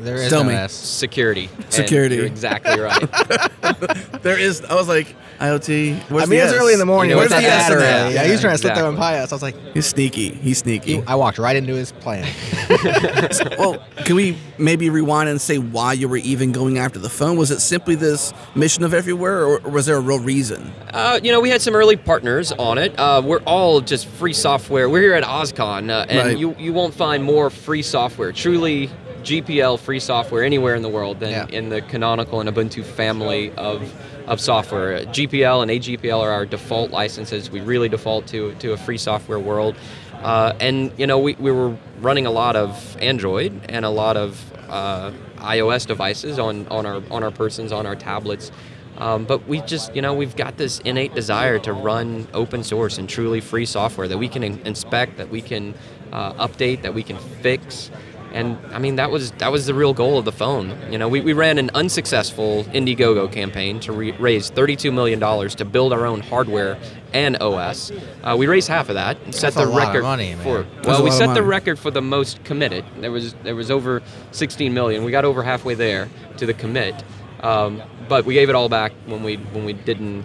there 0.00 0.16
is 0.16 0.30
Tell 0.30 0.44
no 0.44 0.50
me. 0.50 0.54
S. 0.54 0.72
security 0.72 1.48
And 1.56 1.72
Security. 1.72 2.16
you're 2.16 2.26
exactly 2.26 2.78
right 2.80 4.22
There 4.22 4.38
is. 4.38 4.64
I 4.64 4.74
was 4.74 4.88
like 4.88 5.14
IoT. 5.40 6.10
Where's 6.10 6.22
I 6.24 6.26
mean, 6.26 6.38
the 6.40 6.44
it's 6.44 6.52
S? 6.52 6.60
early 6.60 6.72
in 6.72 6.78
the 6.80 6.86
morning. 6.86 7.10
You 7.10 7.14
know 7.16 7.20
Where's 7.20 7.30
what 7.30 7.36
the 7.42 7.46
that 7.46 7.66
S 7.66 7.72
in 7.72 7.78
that? 7.78 8.12
Yeah, 8.12 8.22
Yeah, 8.24 8.32
he 8.34 8.40
trying 8.40 8.54
to 8.54 8.58
slip 8.58 8.72
exactly. 8.72 8.82
that 8.82 8.88
one 8.88 8.96
by 8.96 9.18
us. 9.18 9.30
I 9.32 9.34
was 9.34 9.42
like, 9.42 9.56
He's 9.74 9.86
sneaky. 9.86 10.30
He's 10.30 10.58
sneaky. 10.58 11.02
I 11.06 11.14
walked 11.14 11.38
right 11.38 11.54
into 11.56 11.74
his 11.74 11.92
plan. 11.92 12.26
well, 13.58 13.84
can 14.04 14.16
we 14.16 14.36
maybe 14.58 14.90
rewind 14.90 15.28
and 15.28 15.40
say 15.40 15.58
why 15.58 15.92
you 15.92 16.08
were 16.08 16.16
even 16.18 16.52
going 16.52 16.78
after 16.78 16.98
the 16.98 17.08
phone? 17.08 17.36
Was 17.36 17.50
it 17.50 17.60
simply 17.60 17.94
this 17.94 18.32
mission 18.54 18.84
of 18.84 18.92
everywhere, 18.94 19.44
or, 19.44 19.58
or 19.60 19.70
was 19.70 19.86
there 19.86 19.96
a 19.96 20.00
real 20.00 20.18
reason? 20.20 20.72
Uh, 20.92 21.20
you 21.22 21.30
know, 21.32 21.40
we 21.40 21.50
had 21.50 21.62
some 21.62 21.74
early 21.74 21.96
partners 21.96 22.50
on 22.52 22.78
it. 22.78 22.98
Uh, 22.98 23.22
we're 23.24 23.40
all 23.40 23.80
just 23.80 24.06
free 24.06 24.32
software. 24.32 24.88
We're 24.88 25.02
here 25.02 25.14
at 25.14 25.24
OSCON, 25.24 25.90
uh, 25.90 26.06
and 26.08 26.18
Right. 26.28 26.38
you, 26.38 26.54
you 26.58 26.72
won't 26.72 26.94
find 26.94 27.22
more 27.22 27.48
free 27.50 27.82
software, 27.82 28.32
truly 28.32 28.90
GPL 29.22 29.78
free 29.78 30.00
software 30.00 30.42
anywhere 30.44 30.74
in 30.74 30.82
the 30.82 30.88
world 30.88 31.20
than 31.20 31.30
Yeah. 31.30 31.46
in 31.48 31.68
the 31.68 31.80
Canonical 31.82 32.40
and 32.40 32.48
Ubuntu 32.48 32.84
family 32.84 33.52
of, 33.56 33.82
of 34.26 34.40
software. 34.40 35.04
GPL 35.06 35.62
and 35.62 35.70
AGPL 35.70 36.20
are 36.20 36.30
our 36.30 36.46
default 36.46 36.90
licenses. 36.90 37.50
We 37.50 37.60
really 37.60 37.88
default 37.88 38.26
to, 38.28 38.54
to 38.56 38.72
a 38.72 38.76
free 38.76 38.98
software 38.98 39.38
world. 39.38 39.76
Uh, 40.22 40.52
and, 40.60 40.92
you 40.98 41.06
know, 41.06 41.18
we, 41.18 41.34
we 41.34 41.52
were 41.52 41.76
running 42.00 42.26
a 42.26 42.30
lot 42.30 42.56
of 42.56 42.96
Android 43.00 43.52
and 43.68 43.84
a 43.84 43.90
lot 43.90 44.16
of 44.16 44.52
uh, 44.68 45.12
iOS 45.36 45.86
devices 45.86 46.38
on, 46.38 46.66
on, 46.68 46.86
our, 46.86 47.02
on 47.10 47.22
our 47.22 47.30
persons, 47.30 47.70
on 47.72 47.86
our 47.86 47.94
tablets. 47.96 48.50
Um, 48.98 49.26
but 49.26 49.46
we 49.46 49.60
just, 49.60 49.94
you 49.94 50.02
know, 50.02 50.12
we've 50.12 50.34
got 50.34 50.56
this 50.56 50.80
innate 50.80 51.14
desire 51.14 51.60
to 51.60 51.72
run 51.72 52.26
open 52.34 52.64
source 52.64 52.98
and 52.98 53.08
truly 53.08 53.40
free 53.40 53.64
software 53.64 54.08
that 54.08 54.18
we 54.18 54.28
can 54.28 54.42
in- 54.42 54.58
inspect, 54.66 55.18
that 55.18 55.28
we 55.30 55.40
can 55.40 55.72
uh, 56.12 56.32
update, 56.48 56.82
that 56.82 56.94
we 56.94 57.04
can 57.04 57.16
fix. 57.40 57.92
And 58.32 58.58
I 58.72 58.78
mean, 58.78 58.96
that 58.96 59.10
was 59.10 59.30
that 59.32 59.50
was 59.50 59.64
the 59.66 59.72
real 59.74 59.94
goal 59.94 60.18
of 60.18 60.24
the 60.26 60.32
phone. 60.32 60.76
You 60.92 60.98
know, 60.98 61.08
we, 61.08 61.20
we 61.22 61.32
ran 61.32 61.56
an 61.58 61.70
unsuccessful 61.74 62.64
Indiegogo 62.64 63.32
campaign 63.32 63.80
to 63.80 63.92
re- 63.92 64.12
raise 64.12 64.50
$32 64.50 64.92
million 64.92 65.18
to 65.50 65.64
build 65.64 65.92
our 65.94 66.04
own 66.04 66.20
hardware 66.20 66.78
and 67.14 67.36
OS. 67.38 67.90
Uh, 68.22 68.36
we 68.38 68.46
raised 68.46 68.68
half 68.68 68.90
of 68.90 68.96
that 68.96 69.16
and 69.24 69.34
set 69.34 69.54
That's 69.54 69.56
a 69.56 69.60
the 69.60 69.66
lot 69.72 69.82
of 69.82 69.88
record 69.88 70.02
money, 70.02 70.34
man. 70.34 70.44
for. 70.44 70.66
Well, 70.84 71.02
we 71.02 71.10
set 71.10 71.32
the 71.34 71.42
record 71.42 71.78
for 71.78 71.90
the 71.90 72.02
most 72.02 72.44
committed. 72.44 72.84
There 73.00 73.10
was 73.10 73.32
there 73.44 73.56
was 73.56 73.70
over 73.70 74.02
16 74.32 74.74
million. 74.74 75.04
We 75.04 75.10
got 75.10 75.24
over 75.24 75.42
halfway 75.42 75.74
there 75.74 76.08
to 76.36 76.44
the 76.44 76.54
commit, 76.54 77.02
um, 77.40 77.82
but 78.08 78.26
we 78.26 78.34
gave 78.34 78.50
it 78.50 78.54
all 78.54 78.68
back 78.68 78.92
when 79.06 79.22
we 79.22 79.36
when 79.36 79.64
we 79.64 79.72
didn't 79.72 80.24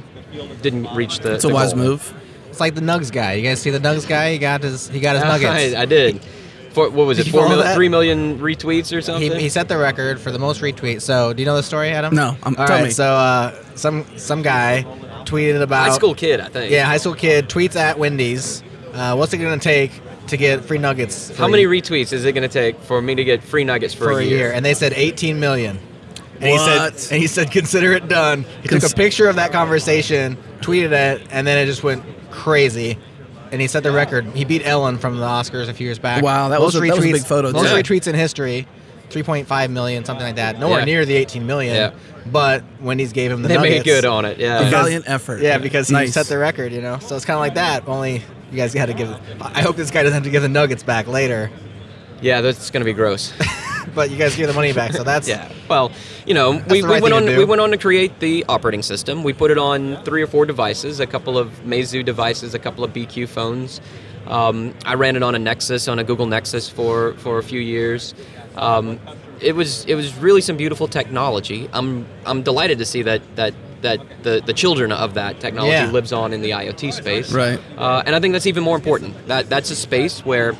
didn't 0.61 0.93
reach 0.95 1.19
the. 1.19 1.35
It's 1.35 1.45
a 1.45 1.47
the 1.47 1.53
wise 1.53 1.73
goal. 1.73 1.83
move. 1.83 2.13
It's 2.49 2.59
like 2.59 2.75
the 2.75 2.81
Nugs 2.81 3.11
guy. 3.11 3.33
You 3.33 3.43
guys 3.43 3.61
see 3.61 3.69
the 3.71 3.79
Nugs 3.79 4.07
guy? 4.07 4.33
He 4.33 4.37
got 4.39 4.61
his 4.61 4.89
he 4.89 4.99
got 4.99 5.15
his 5.15 5.23
nuggets. 5.41 5.73
I, 5.75 5.81
I 5.81 5.85
did. 5.85 6.21
For, 6.73 6.89
what 6.89 7.05
was 7.07 7.17
Did 7.17 7.27
it? 7.27 7.33
you 7.33 7.39
Four 7.39 7.49
mil- 7.49 7.59
that? 7.59 7.75
three 7.75 7.89
million 7.89 8.39
retweets 8.39 8.95
or 8.95 9.01
something. 9.01 9.31
He, 9.31 9.41
he 9.43 9.49
set 9.49 9.67
the 9.67 9.77
record 9.77 10.19
for 10.19 10.31
the 10.31 10.39
most 10.39 10.61
retweets. 10.61 11.01
So, 11.03 11.31
do 11.33 11.41
you 11.41 11.45
know 11.45 11.55
the 11.55 11.63
story, 11.63 11.89
Adam? 11.89 12.15
No, 12.15 12.29
um, 12.43 12.55
All 12.57 12.65
tell 12.65 12.77
right, 12.77 12.83
me. 12.85 12.89
So, 12.89 13.05
uh, 13.05 13.53
some 13.75 14.05
some 14.17 14.41
guy 14.41 14.83
tweeted 15.25 15.61
about 15.61 15.89
High 15.89 15.95
school 15.95 16.15
kid, 16.15 16.39
I 16.41 16.47
think. 16.49 16.71
Yeah, 16.71 16.85
high 16.85 16.97
school 16.97 17.13
kid 17.15 17.47
tweets 17.47 17.75
at 17.75 17.97
Wendy's. 17.99 18.63
Uh, 18.93 19.15
what's 19.15 19.33
it 19.33 19.37
going 19.37 19.57
to 19.59 19.63
take 19.63 19.91
to 20.27 20.37
get 20.37 20.63
free 20.65 20.77
nuggets? 20.77 21.29
For 21.31 21.37
How 21.43 21.47
many 21.47 21.65
retweets 21.65 22.11
is 22.13 22.25
it 22.25 22.33
going 22.33 22.47
to 22.47 22.53
take 22.53 22.79
for 22.81 23.01
me 23.01 23.15
to 23.15 23.23
get 23.23 23.43
free 23.43 23.63
nuggets 23.63 23.93
for, 23.93 24.05
for 24.05 24.19
a 24.19 24.23
year? 24.23 24.51
And 24.51 24.63
they 24.65 24.73
said 24.73 24.93
18 24.93 25.39
million. 25.39 25.79
And 26.35 26.43
he 26.43 26.51
What? 26.53 26.99
said, 26.99 27.13
and 27.13 27.21
he 27.21 27.27
said, 27.27 27.51
consider 27.51 27.93
it 27.93 28.07
done. 28.07 28.45
He 28.61 28.67
took 28.67 28.83
a 28.83 28.89
picture 28.93 29.27
of 29.29 29.37
that 29.37 29.51
conversation, 29.51 30.37
tweeted 30.61 30.91
it, 30.91 31.27
and 31.31 31.47
then 31.47 31.57
it 31.57 31.65
just 31.65 31.83
went 31.83 32.03
crazy. 32.31 32.97
And 33.53 33.61
he 33.61 33.67
set 33.67 33.83
the 33.83 33.91
record. 33.91 34.25
He 34.33 34.43
beat 34.45 34.63
Ellen 34.65 34.97
from 34.97 35.17
the 35.19 35.25
Oscars 35.25 35.69
a 35.69 35.73
few 35.75 35.85
years 35.85 35.99
back. 35.99 36.23
Wow, 36.23 36.49
that 36.49 36.59
was 36.59 36.75
a- 36.75 36.79
that 36.81 36.95
was 36.97 37.05
a 37.05 37.11
big 37.11 37.23
photo, 37.23 37.51
Most 37.51 37.69
too. 37.69 37.75
retweets 37.75 38.07
in 38.07 38.15
history, 38.15 38.67
3.5 39.11 39.69
million, 39.69 40.03
something 40.03 40.25
like 40.25 40.37
that. 40.37 40.59
Nowhere 40.59 40.79
Yeah. 40.79 40.85
near 40.85 41.05
the 41.05 41.13
18 41.15 41.45
million. 41.45 41.75
Yeah. 41.75 41.91
But 42.31 42.63
Wendy's 42.81 43.13
gave 43.13 43.31
him 43.31 43.43
the 43.43 43.49
They 43.49 43.55
nuggets. 43.55 43.75
made 43.75 43.83
good 43.85 44.05
on 44.05 44.25
it. 44.25 44.39
A 44.39 44.41
Yeah. 44.41 44.69
valiant 44.71 45.05
effort. 45.07 45.41
Yeah, 45.41 45.59
because 45.59 45.87
he 45.87 45.93
nice. 45.93 46.13
set 46.13 46.25
the 46.25 46.37
record, 46.39 46.71
you 46.73 46.81
know. 46.81 46.97
So 46.99 47.15
it's 47.15 47.25
kind 47.25 47.35
of 47.35 47.41
like 47.41 47.53
that. 47.53 47.83
Only 47.87 48.23
you 48.51 48.57
guys 48.57 48.73
got 48.73 48.87
to 48.87 48.93
give. 48.93 49.13
I 49.39 49.61
hope 49.61 49.75
this 49.75 49.91
guy 49.91 50.01
doesn't 50.01 50.15
have 50.15 50.23
to 50.23 50.29
give 50.31 50.41
the 50.41 50.49
nuggets 50.49 50.81
back 50.81 51.07
later. 51.07 51.51
Yeah, 52.21 52.41
that's 52.41 52.71
going 52.71 52.81
to 52.81 52.85
be 52.85 52.93
gross. 52.93 53.33
but 53.93 54.09
you 54.11 54.17
guys 54.17 54.35
give 54.35 54.47
the 54.47 54.53
money 54.53 54.73
back, 54.73 54.93
so 54.93 55.03
that's 55.03 55.27
Yeah. 55.27 55.51
Well, 55.69 55.91
you 56.25 56.33
know, 56.33 56.51
we, 56.69 56.81
the 56.81 56.87
we 56.87 57.01
went 57.01 57.13
on 57.13 57.25
we 57.25 57.45
went 57.45 57.61
on 57.61 57.71
to 57.71 57.77
create 57.77 58.19
the 58.19 58.45
operating 58.49 58.81
system. 58.83 59.23
We 59.23 59.33
put 59.33 59.51
it 59.51 59.57
on 59.57 60.03
three 60.03 60.21
or 60.21 60.27
four 60.27 60.45
devices, 60.45 60.99
a 60.99 61.07
couple 61.07 61.37
of 61.37 61.49
Meizu 61.65 62.03
devices, 62.05 62.53
a 62.53 62.59
couple 62.59 62.83
of 62.83 62.91
BQ 62.93 63.27
phones. 63.27 63.81
Um, 64.27 64.73
I 64.85 64.93
ran 64.95 65.15
it 65.15 65.23
on 65.23 65.35
a 65.35 65.39
Nexus, 65.39 65.87
on 65.87 65.99
a 65.99 66.03
Google 66.03 66.25
Nexus 66.27 66.69
for 66.69 67.13
for 67.15 67.39
a 67.39 67.43
few 67.43 67.59
years. 67.59 68.13
Um, 68.55 68.99
it 69.41 69.53
was 69.55 69.83
it 69.85 69.95
was 69.95 70.15
really 70.17 70.41
some 70.41 70.55
beautiful 70.57 70.87
technology. 70.87 71.69
I'm 71.73 72.05
I'm 72.25 72.43
delighted 72.43 72.77
to 72.79 72.85
see 72.85 73.01
that 73.03 73.21
that 73.35 73.53
that 73.81 73.99
the, 74.23 74.41
the 74.45 74.53
children 74.53 74.93
of 74.93 75.15
that 75.15 75.41
technology 75.41 75.73
Yeah. 75.73 75.91
lives 75.91 76.13
on 76.13 76.31
in 76.31 76.41
the 76.41 76.51
IoT 76.51 76.93
space. 76.93 77.33
Right. 77.33 77.59
Uh, 77.77 78.01
and 78.05 78.15
I 78.15 78.21
think 78.21 78.31
that's 78.31 78.47
even 78.47 78.63
more 78.63 78.77
important. 78.77 79.27
That 79.27 79.49
that's 79.49 79.71
a 79.71 79.75
space 79.75 80.23
where 80.25 80.55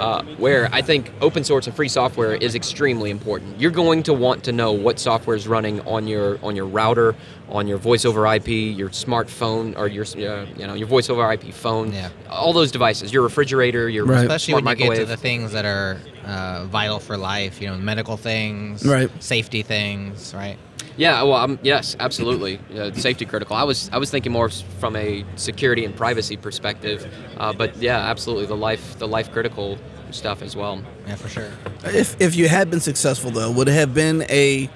uh, 0.00 0.22
where 0.38 0.68
I 0.72 0.80
think 0.80 1.12
open 1.20 1.44
source 1.44 1.66
and 1.66 1.76
free 1.76 1.88
software 1.88 2.34
is 2.34 2.54
extremely 2.54 3.10
important. 3.10 3.60
You're 3.60 3.70
going 3.70 4.02
to 4.04 4.14
want 4.14 4.42
to 4.44 4.52
know 4.52 4.72
what 4.72 4.98
software 4.98 5.36
is 5.36 5.46
running 5.46 5.80
on 5.82 6.06
your 6.08 6.38
on 6.42 6.56
your 6.56 6.64
router, 6.64 7.14
on 7.50 7.68
your 7.68 7.76
voice 7.76 8.04
over 8.06 8.26
IP, 8.26 8.48
your 8.48 8.88
smartphone, 8.88 9.76
or 9.78 9.88
your 9.88 10.04
uh, 10.04 10.46
you 10.56 10.66
know 10.66 10.74
your 10.74 10.88
voice 10.88 11.10
over 11.10 11.30
IP 11.30 11.52
phone. 11.52 11.92
Yeah. 11.92 12.08
All 12.30 12.52
those 12.54 12.72
devices, 12.72 13.12
your 13.12 13.22
refrigerator, 13.22 13.88
your 13.88 14.06
Right. 14.06 14.22
especially 14.22 14.52
smart 14.52 14.64
when 14.64 14.78
you 14.78 14.88
get 14.94 14.96
to 15.00 15.04
the 15.04 15.16
things 15.18 15.52
that 15.52 15.66
are 15.66 15.98
uh, 16.30 16.64
vital 16.66 17.00
for 17.00 17.16
life. 17.16 17.60
You 17.60 17.68
know, 17.68 17.76
medical 17.76 18.16
things, 18.16 18.86
Right. 18.86 19.10
Safety 19.22 19.62
things, 19.62 20.32
right? 20.34 20.56
Yeah, 20.96 21.22
well, 21.22 21.34
um, 21.34 21.58
yes, 21.62 21.96
absolutely, 21.98 22.60
uh, 22.76 22.92
safety 22.92 23.24
critical. 23.24 23.56
I 23.56 23.64
was 23.64 23.88
I 23.92 23.98
was 23.98 24.10
thinking 24.10 24.32
more 24.32 24.48
from 24.80 24.96
a 24.96 25.24
security 25.36 25.84
and 25.84 25.94
privacy 25.96 26.36
perspective, 26.36 27.06
uh, 27.38 27.52
but 27.52 27.76
yeah, 27.76 27.98
absolutely, 27.98 28.46
the 28.46 28.56
life 28.56 28.98
the 28.98 29.08
life 29.08 29.32
critical 29.32 29.78
stuff 30.10 30.42
as 30.42 30.56
well. 30.56 30.82
Yeah, 31.06 31.14
for 31.14 31.28
sure. 31.28 31.50
If 31.84 32.20
if 32.20 32.36
you 32.36 32.48
had 32.48 32.70
been 32.70 32.80
successful 32.80 33.30
though, 33.30 33.50
would 33.50 33.68
it 33.68 33.72
have 33.74 33.94
been 33.94 34.22
a 34.28 34.68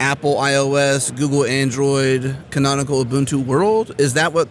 Apple 0.00 0.34
iOS, 0.36 1.14
Google 1.16 1.44
Android, 1.44 2.36
canonical 2.50 3.04
Ubuntu 3.04 3.44
world? 3.44 3.94
Is 3.98 4.14
that 4.14 4.32
what? 4.32 4.48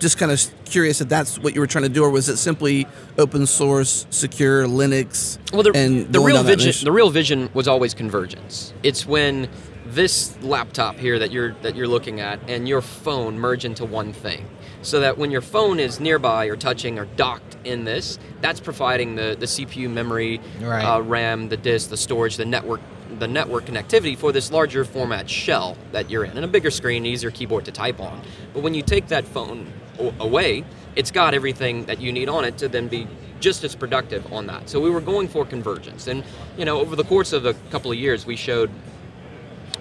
Just 0.00 0.16
kind 0.18 0.32
of 0.32 0.40
curious 0.64 1.00
if 1.02 1.08
that's 1.08 1.38
what 1.38 1.54
you 1.54 1.60
were 1.60 1.66
trying 1.66 1.84
to 1.84 1.90
do, 1.90 2.02
or 2.02 2.10
was 2.10 2.28
it 2.30 2.38
simply 2.38 2.86
open 3.18 3.46
source, 3.46 4.06
secure 4.10 4.66
Linux? 4.66 5.38
Well, 5.52 5.62
the, 5.62 5.72
and 5.74 6.10
the 6.12 6.20
real 6.20 6.42
vision 6.42 6.84
the 6.84 6.90
real 6.92 7.10
vision 7.10 7.50
was 7.52 7.68
always 7.68 7.92
convergence. 7.94 8.72
It's 8.82 9.04
when 9.06 9.48
this 9.86 10.40
laptop 10.42 10.96
here 10.96 11.18
that 11.18 11.30
you're 11.30 11.52
that 11.62 11.76
you're 11.76 11.86
looking 11.88 12.18
at 12.20 12.40
and 12.48 12.66
your 12.66 12.80
phone 12.80 13.38
merge 13.38 13.66
into 13.66 13.84
one 13.84 14.14
thing, 14.14 14.46
so 14.80 15.00
that 15.00 15.18
when 15.18 15.30
your 15.30 15.42
phone 15.42 15.78
is 15.78 16.00
nearby 16.00 16.46
or 16.46 16.56
touching 16.56 16.98
or 16.98 17.04
docked 17.16 17.58
in 17.64 17.84
this, 17.84 18.18
that's 18.40 18.58
providing 18.58 19.16
the 19.16 19.36
the 19.38 19.46
CPU 19.46 19.90
memory, 19.90 20.40
Right. 20.62 20.82
uh, 20.82 21.02
RAM, 21.02 21.50
the 21.50 21.58
disk, 21.58 21.90
the 21.90 21.96
storage, 21.98 22.36
the 22.38 22.46
network. 22.46 22.80
The 23.18 23.26
network 23.26 23.64
connectivity 23.66 24.16
for 24.16 24.30
this 24.30 24.52
larger 24.52 24.84
format 24.84 25.28
shell 25.28 25.76
that 25.90 26.08
you're 26.10 26.22
in, 26.24 26.36
and 26.36 26.44
a 26.44 26.48
bigger 26.48 26.70
screen, 26.70 27.04
easier 27.04 27.32
keyboard 27.32 27.64
to 27.64 27.72
type 27.72 27.98
on. 27.98 28.22
But 28.54 28.62
when 28.62 28.72
you 28.72 28.82
take 28.82 29.08
that 29.08 29.26
phone 29.26 29.66
away, 30.20 30.64
it's 30.96 31.10
got 31.10 31.34
everything 31.34 31.84
that 31.86 32.00
you 32.00 32.12
need 32.12 32.28
on 32.28 32.44
it 32.44 32.58
to 32.58 32.68
then 32.68 32.88
be 32.88 33.06
just 33.40 33.64
as 33.64 33.74
productive 33.74 34.30
on 34.32 34.46
that. 34.48 34.68
So 34.68 34.80
we 34.80 34.90
were 34.90 35.00
going 35.00 35.28
for 35.28 35.44
convergence, 35.46 36.06
and 36.06 36.24
you 36.58 36.64
know, 36.64 36.80
over 36.80 36.96
the 36.96 37.04
course 37.04 37.32
of 37.32 37.46
a 37.46 37.54
couple 37.70 37.90
of 37.90 37.96
years, 37.98 38.26
we 38.26 38.36
showed 38.36 38.70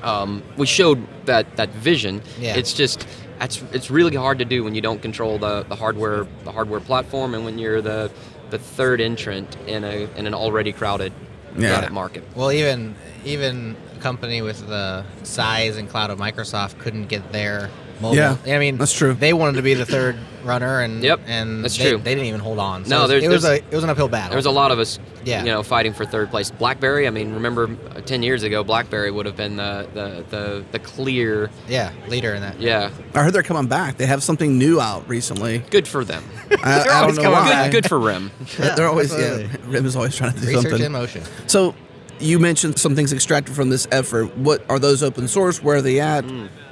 um, 0.04 0.44
we 0.58 0.66
showed 0.66 1.06
that 1.26 1.56
that 1.58 1.70
vision. 1.70 2.22
Yeah. 2.40 2.56
It's 2.56 2.74
just 2.74 3.06
it's 3.42 3.62
it's 3.74 3.90
really 3.92 4.16
hard 4.16 4.40
to 4.40 4.46
do 4.46 4.64
when 4.64 4.76
you 4.76 4.82
don't 4.82 5.02
control 5.02 5.38
the, 5.38 5.64
the 5.64 5.76
hardware 5.76 6.26
the 6.44 6.52
hardware 6.52 6.80
platform, 6.80 7.34
and 7.34 7.44
when 7.46 7.58
you're 7.58 7.82
the 7.82 8.12
the 8.50 8.60
third 8.60 9.02
entrant 9.02 9.58
in 9.68 9.84
a 9.84 10.08
in 10.16 10.26
an 10.28 10.34
already 10.34 10.72
crowded 10.72 11.12
Yeah. 11.58 11.70
crowded 11.72 11.92
market. 11.92 12.24
Well, 12.36 12.52
even 12.52 12.96
even 13.26 13.76
a 13.98 14.00
company 14.02 14.42
with 14.42 14.66
the 14.68 15.04
size 15.24 15.76
and 15.78 15.90
cloud 15.90 16.10
of 16.12 16.18
Microsoft 16.20 16.80
couldn't 16.80 17.08
get 17.08 17.32
their 17.34 17.70
mobile. 18.01 18.15
Yeah, 18.18 18.38
I 18.46 18.58
mean 18.60 18.77
that's 18.77 18.94
true. 18.94 19.13
They 19.13 19.34
wanted 19.34 19.58
to 19.58 19.62
be 19.62 19.74
the 19.74 19.86
third 19.86 20.18
runner, 20.44 20.79
and 20.82 21.03
Yep, 21.03 21.22
and 21.27 21.63
that's 21.63 21.77
they, 21.77 21.89
true. 21.89 21.98
They 22.00 22.15
didn't 22.15 22.27
even 22.27 22.39
hold 22.39 22.60
on. 22.60 22.86
So 22.86 22.89
No, 22.89 22.98
it 22.98 23.01
was, 23.01 23.10
there's- 23.10 23.24
it 23.24 23.27
was 23.29 23.46
a 23.46 23.56
it 23.56 23.72
was 23.72 23.84
an 23.84 23.89
uphill 23.89 24.08
battle. 24.08 24.29
There 24.29 24.38
was 24.38 24.46
a 24.46 24.51
lot 24.51 24.72
of 24.72 24.79
us, 24.79 25.00
Yeah. 25.25 25.39
you 25.44 25.51
know, 25.51 25.63
fighting 25.63 25.94
for 25.94 26.06
third 26.06 26.29
place. 26.32 26.50
BlackBerry. 26.51 27.08
I 27.08 27.10
mean, 27.10 27.34
remember 27.34 27.70
uh, 27.96 28.01
ten 28.01 28.24
years 28.24 28.44
ago, 28.44 28.63
BlackBerry 28.63 29.12
would 29.12 29.25
have 29.25 29.36
been 29.36 29.58
the 29.58 29.88
the, 29.94 30.24
the, 30.29 30.65
the 30.72 30.79
clear. 30.79 31.50
yeah 31.68 31.91
leader 32.08 32.34
in 32.34 32.41
that. 32.41 32.60
Yeah, 32.60 32.89
I 33.15 33.24
heard 33.24 33.34
they're 33.34 33.44
coming 33.44 33.68
back. 33.68 33.98
They 33.98 34.06
have 34.06 34.24
something 34.24 34.58
new 34.58 34.79
out 34.79 35.08
recently. 35.10 35.60
good 35.70 35.88
for 35.88 36.03
them. 36.06 36.24
I, 36.63 36.82
I 36.82 36.84
don't 36.86 36.94
always 36.96 37.18
know 37.18 37.24
coming 37.24 37.39
why. 37.39 37.70
Good, 37.70 37.84
good 37.84 37.89
for 37.89 38.00
RIM. 38.00 38.32
Yeah, 38.60 38.75
they're 38.75 38.88
always 38.88 39.13
absolutely. 39.13 39.46
yeah. 39.46 39.72
Rim 39.74 39.86
is 39.86 39.96
always 39.96 40.15
trying 40.15 40.34
to 40.34 40.39
do 40.39 40.46
something. 40.53 40.72
Research 40.72 40.86
in 40.86 40.91
motion. 40.91 41.24
So, 41.48 41.75
you 42.20 42.39
mentioned 42.39 42.77
some 42.79 42.96
things 42.96 43.13
extracted 43.13 43.56
from 43.56 43.70
this 43.70 43.88
effort. 43.91 44.36
What 44.38 44.63
are 44.70 44.79
those 44.79 45.03
open 45.03 45.27
source? 45.27 45.62
Where 45.63 45.77
are 45.77 45.82
they 45.82 46.00
at? 46.01 46.25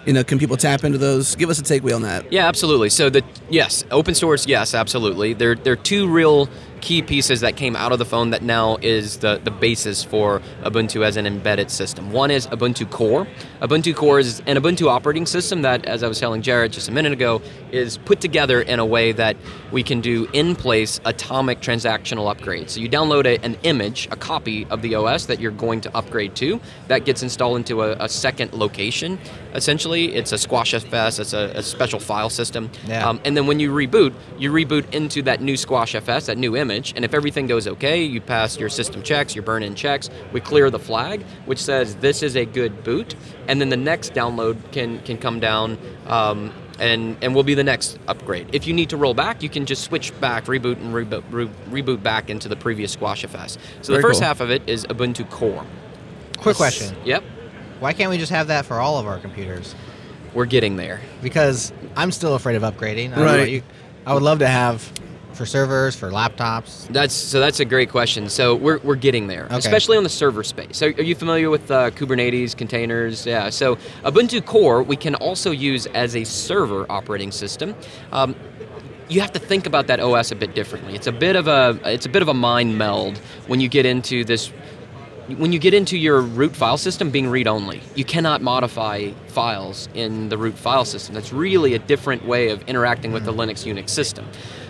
You 0.07 0.13
know, 0.13 0.23
can 0.23 0.39
people 0.39 0.55
tap 0.55 0.85
into 0.85 0.97
those? 0.97 1.35
Give 1.35 1.49
us 1.49 1.59
a 1.59 1.63
takeaway 1.63 1.93
on 1.93 2.01
that. 2.03 2.31
Yeah, 2.31 2.47
absolutely. 2.47 2.89
So 2.89 3.09
the 3.09 3.23
yes, 3.49 3.83
open 3.91 4.15
source, 4.15 4.47
yes, 4.47 4.73
absolutely. 4.73 5.33
There 5.33 5.53
there 5.53 5.73
are 5.73 5.75
two 5.75 6.07
real 6.07 6.47
key 6.87 7.01
pieces 7.01 7.41
that 7.41 7.57
came 7.57 7.75
out 7.75 7.91
of 7.91 7.99
the 7.99 8.05
phone 8.05 8.29
that 8.29 8.41
now 8.41 8.77
is 8.81 9.17
the, 9.17 9.41
the 9.43 9.51
basis 9.51 10.05
for 10.05 10.41
Ubuntu 10.63 11.03
as 11.03 11.17
an 11.17 11.27
embedded 11.27 11.69
system. 11.69 12.11
One 12.13 12.31
is 12.31 12.47
Ubuntu 12.47 12.89
Core. 12.89 13.27
Ubuntu 13.61 13.93
Core 13.93 14.19
is 14.19 14.39
an 14.45 14.55
Ubuntu 14.55 14.87
operating 14.87 15.25
system 15.25 15.63
that, 15.63 15.85
as 15.85 16.01
I 16.01 16.07
was 16.07 16.17
telling 16.17 16.41
Jared 16.41 16.71
just 16.71 16.87
a 16.87 16.93
minute 16.93 17.11
ago, 17.11 17.41
is 17.73 17.97
put 17.97 18.21
together 18.21 18.61
in 18.61 18.79
a 18.79 18.85
way 18.85 19.11
that 19.11 19.35
we 19.73 19.83
can 19.83 19.99
do 19.99 20.29
in-place 20.31 21.01
atomic 21.03 21.59
transactional 21.59 22.33
upgrades. 22.33 22.69
So 22.69 22.79
you 22.79 22.87
download 22.87 23.25
a, 23.25 23.37
an 23.43 23.57
image, 23.63 24.07
a 24.09 24.15
copy 24.15 24.65
of 24.67 24.81
the 24.81 24.95
OS 24.95 25.25
that 25.25 25.41
you're 25.41 25.51
going 25.51 25.81
to 25.81 25.93
upgrade 25.93 26.37
to. 26.37 26.61
That 26.87 27.03
gets 27.03 27.21
installed 27.21 27.57
into 27.57 27.81
a, 27.81 27.97
a 27.99 28.07
second 28.07 28.53
location. 28.53 29.19
Essentially, 29.55 30.15
it's 30.15 30.31
a 30.31 30.37
Squash 30.37 30.73
FS. 30.73 31.19
It's 31.19 31.33
a, 31.33 31.51
a 31.53 31.63
special 31.63 31.99
file 31.99 32.29
system. 32.29 32.69
Yeah. 32.85 33.05
Um, 33.05 33.19
and 33.25 33.35
then 33.35 33.45
when 33.45 33.59
you 33.59 33.71
reboot, 33.71 34.13
you 34.37 34.53
reboot 34.53 34.93
into 34.93 35.21
that 35.23 35.41
new 35.41 35.57
Squash 35.57 35.93
FS, 35.93 36.27
that 36.27 36.37
new 36.37 36.55
image. 36.55 36.76
And 36.95 37.03
if 37.05 37.13
everything 37.13 37.47
goes 37.47 37.67
okay, 37.67 38.03
you 38.03 38.21
pass 38.21 38.57
your 38.57 38.69
system 38.69 39.01
checks, 39.03 39.35
your 39.35 39.43
burn-in 39.43 39.75
checks. 39.75 40.09
We 40.31 40.39
clear 40.41 40.69
the 40.69 40.79
flag, 40.79 41.23
which 41.45 41.61
says 41.61 41.95
this 41.97 42.23
is 42.23 42.35
a 42.35 42.45
good 42.45 42.83
boot. 42.83 43.15
And 43.47 43.59
then 43.59 43.69
the 43.69 43.77
next 43.77 44.13
download 44.13 44.57
can 44.71 44.99
can 45.01 45.17
come 45.17 45.39
down. 45.39 45.77
Um, 46.07 46.53
and, 46.79 47.17
and 47.23 47.33
will 47.33 47.41
be 47.43 47.55
the 47.55 47.63
next 47.63 47.97
upgrade. 48.07 48.47
If 48.53 48.67
you 48.67 48.73
need 48.73 48.89
to 48.91 48.97
roll 48.97 49.15
back, 49.15 49.41
you 49.41 49.49
can 49.49 49.65
just 49.65 49.83
switch 49.83 50.13
back, 50.21 50.45
reboot, 50.45 50.73
and 50.79 50.93
reboot, 50.93 51.23
re- 51.31 51.49
reboot 51.71 52.03
back 52.03 52.29
into 52.29 52.47
the 52.47 52.55
previous 52.55 52.91
Squash 52.91 53.23
FS. 53.23 53.57
So 53.81 53.93
Very 53.93 53.97
the 54.03 54.07
first 54.07 54.19
cool. 54.19 54.27
half 54.27 54.41
of 54.41 54.51
it 54.51 54.61
is 54.69 54.85
Ubuntu 54.85 55.27
Core. 55.31 55.65
Quick 56.37 56.55
question: 56.55 56.95
Yep, 57.03 57.23
Why 57.79 57.93
can't 57.93 58.11
we 58.11 58.19
just 58.19 58.31
have 58.31 58.47
that 58.49 58.67
for 58.67 58.79
all 58.79 58.99
of 58.99 59.07
our 59.07 59.17
computers? 59.19 59.73
we're 60.33 60.45
getting 60.45 60.75
there. 60.75 61.01
Because 61.23 61.73
I'm 61.95 62.11
still 62.11 62.35
afraid 62.35 62.55
of 62.55 62.61
upgrading. 62.61 63.17
I 63.17 63.23
Right. 63.23 63.49
you. 63.49 63.63
I 64.05 64.13
would 64.13 64.21
love 64.23 64.39
to 64.39 64.47
have 64.47 64.89
for 65.37 65.45
servers, 65.45 65.95
for 65.95 66.09
laptops. 66.11 66.87
That's 66.87 67.13
so. 67.13 67.39
That's 67.39 67.59
a 67.59 67.65
great 67.65 67.89
question. 67.89 68.27
So 68.29 68.55
we're, 68.55 68.79
we're 68.79 68.95
getting 68.95 69.27
there, 69.27 69.45
Okay. 69.45 69.57
especially 69.57 69.97
on 69.97 70.03
the 70.03 70.09
server 70.09 70.43
space. 70.43 70.81
Are, 70.81 70.87
are 70.87 71.03
you 71.03 71.15
familiar 71.15 71.49
with 71.49 71.69
uh, 71.71 71.91
Kubernetes 71.91 72.57
containers? 72.57 73.25
Yeah. 73.25 73.49
So 73.49 73.77
Ubuntu 74.03 74.45
Core 74.45 74.83
we 74.83 74.95
can 74.95 75.15
also 75.15 75.51
use 75.51 75.85
as 75.87 76.15
a 76.15 76.23
server 76.23 76.85
operating 76.91 77.31
system. 77.31 77.75
Um, 78.11 78.35
you 79.09 79.21
have 79.21 79.31
to 79.31 79.39
think 79.39 79.65
about 79.65 79.87
that 79.87 79.99
OS 80.01 80.31
a 80.31 80.35
bit 80.35 80.53
differently. 80.53 80.93
It's 80.95 81.07
a 81.07 81.11
bit 81.13 81.35
of 81.35 81.47
a 81.47 81.79
it's 81.85 82.05
a 82.05 82.09
bit 82.09 82.21
of 82.21 82.27
a 82.27 82.33
mind 82.33 82.77
meld 82.77 83.17
when 83.47 83.61
you 83.61 83.69
get 83.69 83.85
into 83.85 84.25
this 84.25 84.51
when 85.35 85.51
you 85.51 85.59
get 85.59 85.73
into 85.73 85.97
your 85.97 86.21
root 86.21 86.55
file 86.55 86.77
system 86.77 87.11
being 87.11 87.27
read 87.27 87.47
only, 87.47 87.81
you 87.95 88.05
cannot 88.05 88.41
modify 88.41 89.11
files 89.27 89.89
in 89.93 90.29
the 90.29 90.37
root 90.37 90.57
file 90.57 90.85
system. 90.85 91.15
That's 91.15 91.33
really 91.33 91.73
a 91.73 91.79
different 91.79 92.25
way 92.25 92.49
of 92.49 92.61
interacting 92.63 93.11
with 93.11 93.25
the 93.25 93.33
Linux 93.33 93.65
Unix 93.65 93.89
system. 93.89 94.25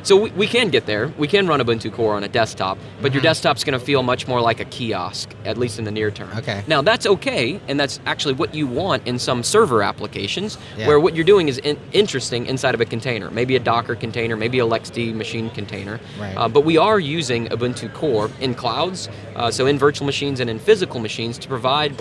So 0.07 0.15
we, 0.15 0.31
we 0.31 0.47
can 0.47 0.69
get 0.69 0.85
there. 0.85 1.09
We 1.17 1.27
can 1.27 1.47
run 1.47 1.59
Ubuntu 1.59 1.91
Core 1.91 2.15
on 2.15 2.23
a 2.23 2.29
desktop, 2.29 2.77
but 3.01 3.11
your 3.13 3.21
desktop's 3.21 3.65
going 3.65 3.77
to 3.77 3.85
feel 3.85 4.03
much 4.03 4.25
more 4.25 4.39
like 4.39 4.61
a 4.61 4.63
kiosk, 4.63 5.35
at 5.43 5.57
least 5.57 5.79
in 5.79 5.83
the 5.83 5.91
near 5.91 6.11
term. 6.11 6.29
Okay. 6.37 6.63
Now 6.65 6.81
that's 6.81 7.05
okay, 7.05 7.59
and 7.67 7.77
that's 7.77 7.99
actually 8.05 8.35
what 8.35 8.55
you 8.55 8.67
want 8.67 9.05
in 9.05 9.19
some 9.19 9.43
server 9.43 9.83
applications, 9.83 10.57
Yeah. 10.77 10.87
where 10.87 10.97
what 10.97 11.13
you're 11.13 11.25
doing 11.25 11.49
is 11.49 11.57
in, 11.57 11.77
interesting 11.91 12.45
inside 12.45 12.73
of 12.73 12.79
a 12.79 12.85
container, 12.85 13.29
maybe 13.31 13.57
a 13.57 13.59
Docker 13.59 13.95
container, 13.95 14.37
maybe 14.37 14.59
a 14.59 14.65
LXD 14.65 15.13
machine 15.13 15.49
container. 15.49 15.99
Right. 16.17 16.37
Uh, 16.37 16.47
but 16.47 16.61
we 16.63 16.77
are 16.77 17.01
using 17.01 17.47
Ubuntu 17.49 17.93
Core 17.93 18.31
in 18.39 18.55
clouds, 18.55 19.09
uh, 19.35 19.51
so 19.51 19.65
in 19.65 19.77
virtual 19.77 20.05
machines 20.05 20.39
and 20.39 20.49
in 20.49 20.57
physical 20.57 21.01
machines 21.01 21.37
to 21.39 21.49
provide 21.49 21.93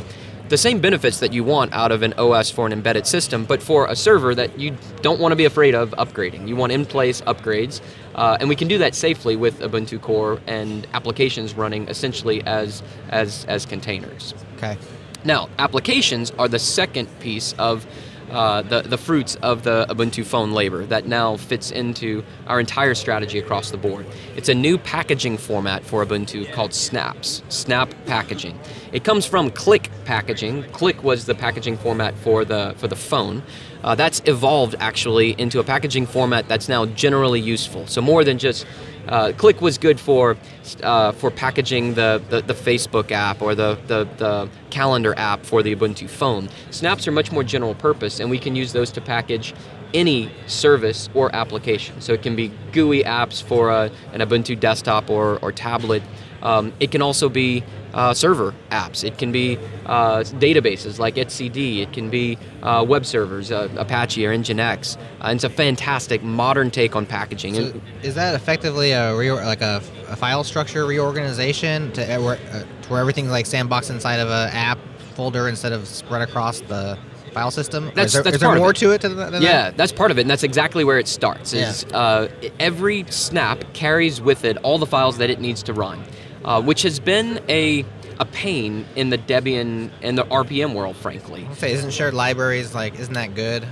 the 0.48 0.56
same 0.56 0.80
benefits 0.80 1.20
that 1.20 1.32
you 1.32 1.42
want 1.42 1.72
out 1.72 1.92
of 1.92 2.02
an 2.02 2.12
OS 2.14 2.50
for 2.50 2.66
an 2.66 2.72
embedded 2.72 3.06
system, 3.06 3.44
but 3.44 3.62
for 3.62 3.86
a 3.86 3.96
server 3.96 4.34
that 4.34 4.58
you 4.58 4.76
don't 5.02 5.20
want 5.20 5.32
to 5.32 5.36
be 5.36 5.44
afraid 5.44 5.74
of 5.74 5.90
upgrading. 5.90 6.46
You 6.46 6.56
want 6.56 6.72
in 6.72 6.86
place 6.86 7.20
upgrades, 7.22 7.80
uh, 8.14 8.36
and 8.38 8.48
we 8.48 8.56
can 8.56 8.68
do 8.68 8.78
that 8.78 8.94
safely 8.94 9.36
with 9.36 9.60
Ubuntu 9.60 10.00
Core 10.00 10.40
and 10.46 10.86
applications 10.94 11.54
running 11.54 11.88
essentially 11.88 12.42
as, 12.44 12.82
as, 13.10 13.44
as 13.46 13.66
containers. 13.66 14.34
Okay. 14.56 14.78
Now, 15.24 15.48
applications 15.58 16.30
are 16.32 16.46
the 16.46 16.58
second 16.58 17.08
piece 17.18 17.52
of 17.58 17.84
uh, 18.30 18.62
the 18.62 18.82
the 18.82 18.98
fruits 18.98 19.36
of 19.36 19.62
the 19.62 19.86
Ubuntu 19.88 20.24
phone 20.24 20.52
labor 20.52 20.84
that 20.86 21.06
now 21.06 21.36
fits 21.36 21.70
into 21.70 22.24
our 22.46 22.60
entire 22.60 22.94
strategy 22.94 23.38
across 23.38 23.70
the 23.70 23.76
board. 23.76 24.06
It's 24.36 24.48
a 24.48 24.54
new 24.54 24.78
packaging 24.78 25.38
format 25.38 25.84
for 25.84 26.04
Ubuntu 26.04 26.52
called 26.52 26.74
Snaps. 26.74 27.42
Snap 27.48 27.92
packaging. 28.06 28.58
It 28.92 29.04
comes 29.04 29.26
from 29.26 29.50
Click 29.50 29.90
packaging. 30.04 30.64
Click 30.72 31.02
was 31.02 31.26
the 31.26 31.34
packaging 31.34 31.76
format 31.76 32.14
for 32.16 32.44
the 32.44 32.74
for 32.78 32.88
the 32.88 32.96
phone. 32.96 33.42
Uh, 33.84 33.94
that's 33.94 34.20
evolved 34.24 34.74
actually 34.80 35.38
into 35.40 35.60
a 35.60 35.64
packaging 35.64 36.06
format 36.06 36.48
that's 36.48 36.68
now 36.68 36.86
generally 36.86 37.40
useful. 37.40 37.86
So 37.86 38.00
more 38.00 38.24
than 38.24 38.38
just 38.38 38.66
uh, 39.08 39.32
Click 39.36 39.60
was 39.60 39.78
good 39.78 40.00
for 40.00 40.36
uh, 40.82 41.12
for 41.12 41.30
packaging 41.30 41.94
the, 41.94 42.22
the, 42.28 42.42
the, 42.42 42.54
Facebook 42.54 43.12
app 43.12 43.40
or 43.40 43.54
the, 43.54 43.78
the, 43.86 44.08
the 44.16 44.48
calendar 44.70 45.14
app 45.16 45.44
for 45.44 45.62
the 45.62 45.74
Ubuntu 45.74 46.08
phone. 46.08 46.48
Snaps 46.70 47.06
are 47.06 47.12
much 47.12 47.30
more 47.30 47.44
general 47.44 47.74
purpose, 47.74 48.18
and 48.18 48.30
we 48.30 48.38
can 48.38 48.56
use 48.56 48.72
those 48.72 48.90
to 48.92 49.00
package 49.00 49.54
any 49.94 50.30
service 50.46 51.08
or 51.14 51.34
application. 51.34 52.00
So 52.00 52.12
it 52.12 52.22
can 52.22 52.36
be 52.36 52.50
GUI 52.72 53.04
apps 53.04 53.42
for 53.42 53.70
a, 53.70 53.90
an 54.12 54.20
Ubuntu 54.20 54.58
desktop 54.58 55.08
or, 55.10 55.38
or 55.40 55.52
tablet. 55.52 56.02
Um, 56.46 56.72
it 56.78 56.92
can 56.92 57.02
also 57.02 57.28
be 57.28 57.64
uh, 57.92 58.14
server 58.14 58.54
apps. 58.70 59.02
It 59.02 59.18
can 59.18 59.32
be 59.32 59.58
uh, 59.84 60.20
databases 60.20 61.00
like 61.00 61.16
etcd. 61.16 61.78
It 61.82 61.92
can 61.92 62.08
be 62.08 62.38
uh, 62.62 62.84
web 62.86 63.04
servers, 63.04 63.50
uh, 63.50 63.68
Apache 63.76 64.24
or 64.24 64.30
Nginx. 64.30 64.96
Uh, 64.96 65.32
it's 65.34 65.42
a 65.42 65.50
fantastic 65.50 66.22
modern 66.22 66.70
take 66.70 66.94
on 66.94 67.04
packaging. 67.04 67.54
So 67.54 67.80
is 68.04 68.14
that 68.14 68.36
effectively 68.36 68.92
a 68.92 69.12
like 69.12 69.60
a, 69.60 69.82
a, 70.06 70.14
file 70.14 70.44
structure 70.44 70.86
reorganization 70.86 71.90
to 71.92 72.14
uh, 72.14 72.22
where, 72.22 72.36
to 72.36 72.88
where 72.88 73.00
everything's 73.00 73.30
like 73.30 73.46
sandboxed 73.46 73.90
inside 73.90 74.20
of 74.20 74.28
an 74.28 74.50
app 74.50 74.78
folder 75.14 75.48
instead 75.48 75.72
of 75.72 75.88
spread 75.88 76.22
across 76.22 76.60
the 76.60 76.96
file 77.32 77.50
system? 77.50 77.90
That's, 77.96 78.08
is 78.08 78.12
there, 78.12 78.22
that's 78.22 78.36
is 78.36 78.40
there 78.40 78.54
more 78.54 78.70
it. 78.70 78.76
to 78.76 78.92
it 78.92 79.00
than 79.00 79.16
that? 79.16 79.42
Yeah, 79.42 79.72
that's 79.72 79.90
part 79.90 80.12
of 80.12 80.18
it, 80.18 80.22
and 80.22 80.30
that's 80.30 80.44
exactly 80.44 80.84
where 80.84 81.00
it 81.00 81.08
starts. 81.08 81.52
Is 81.52 81.84
yeah. 81.90 82.28
every 82.60 83.04
snap 83.10 83.64
carries 83.72 84.20
with 84.20 84.44
it 84.44 84.58
all 84.58 84.78
the 84.78 84.86
files 84.86 85.18
that 85.18 85.28
it 85.28 85.40
needs 85.40 85.64
to 85.64 85.72
run 85.72 86.04
uh, 86.46 86.62
which 86.62 86.82
has 86.82 86.98
been 86.98 87.40
a 87.48 87.84
a 88.18 88.24
pain 88.24 88.86
in 88.96 89.10
the 89.10 89.18
Debian 89.18 89.90
and 90.00 90.16
the 90.16 90.24
RPM 90.24 90.72
world, 90.72 90.96
frankly. 90.96 91.46
say, 91.54 91.72
isn't 91.72 91.90
shared 91.90 92.14
libraries 92.14 92.74
like 92.74 92.98
isn't 92.98 93.14
that 93.14 93.34
good? 93.34 93.66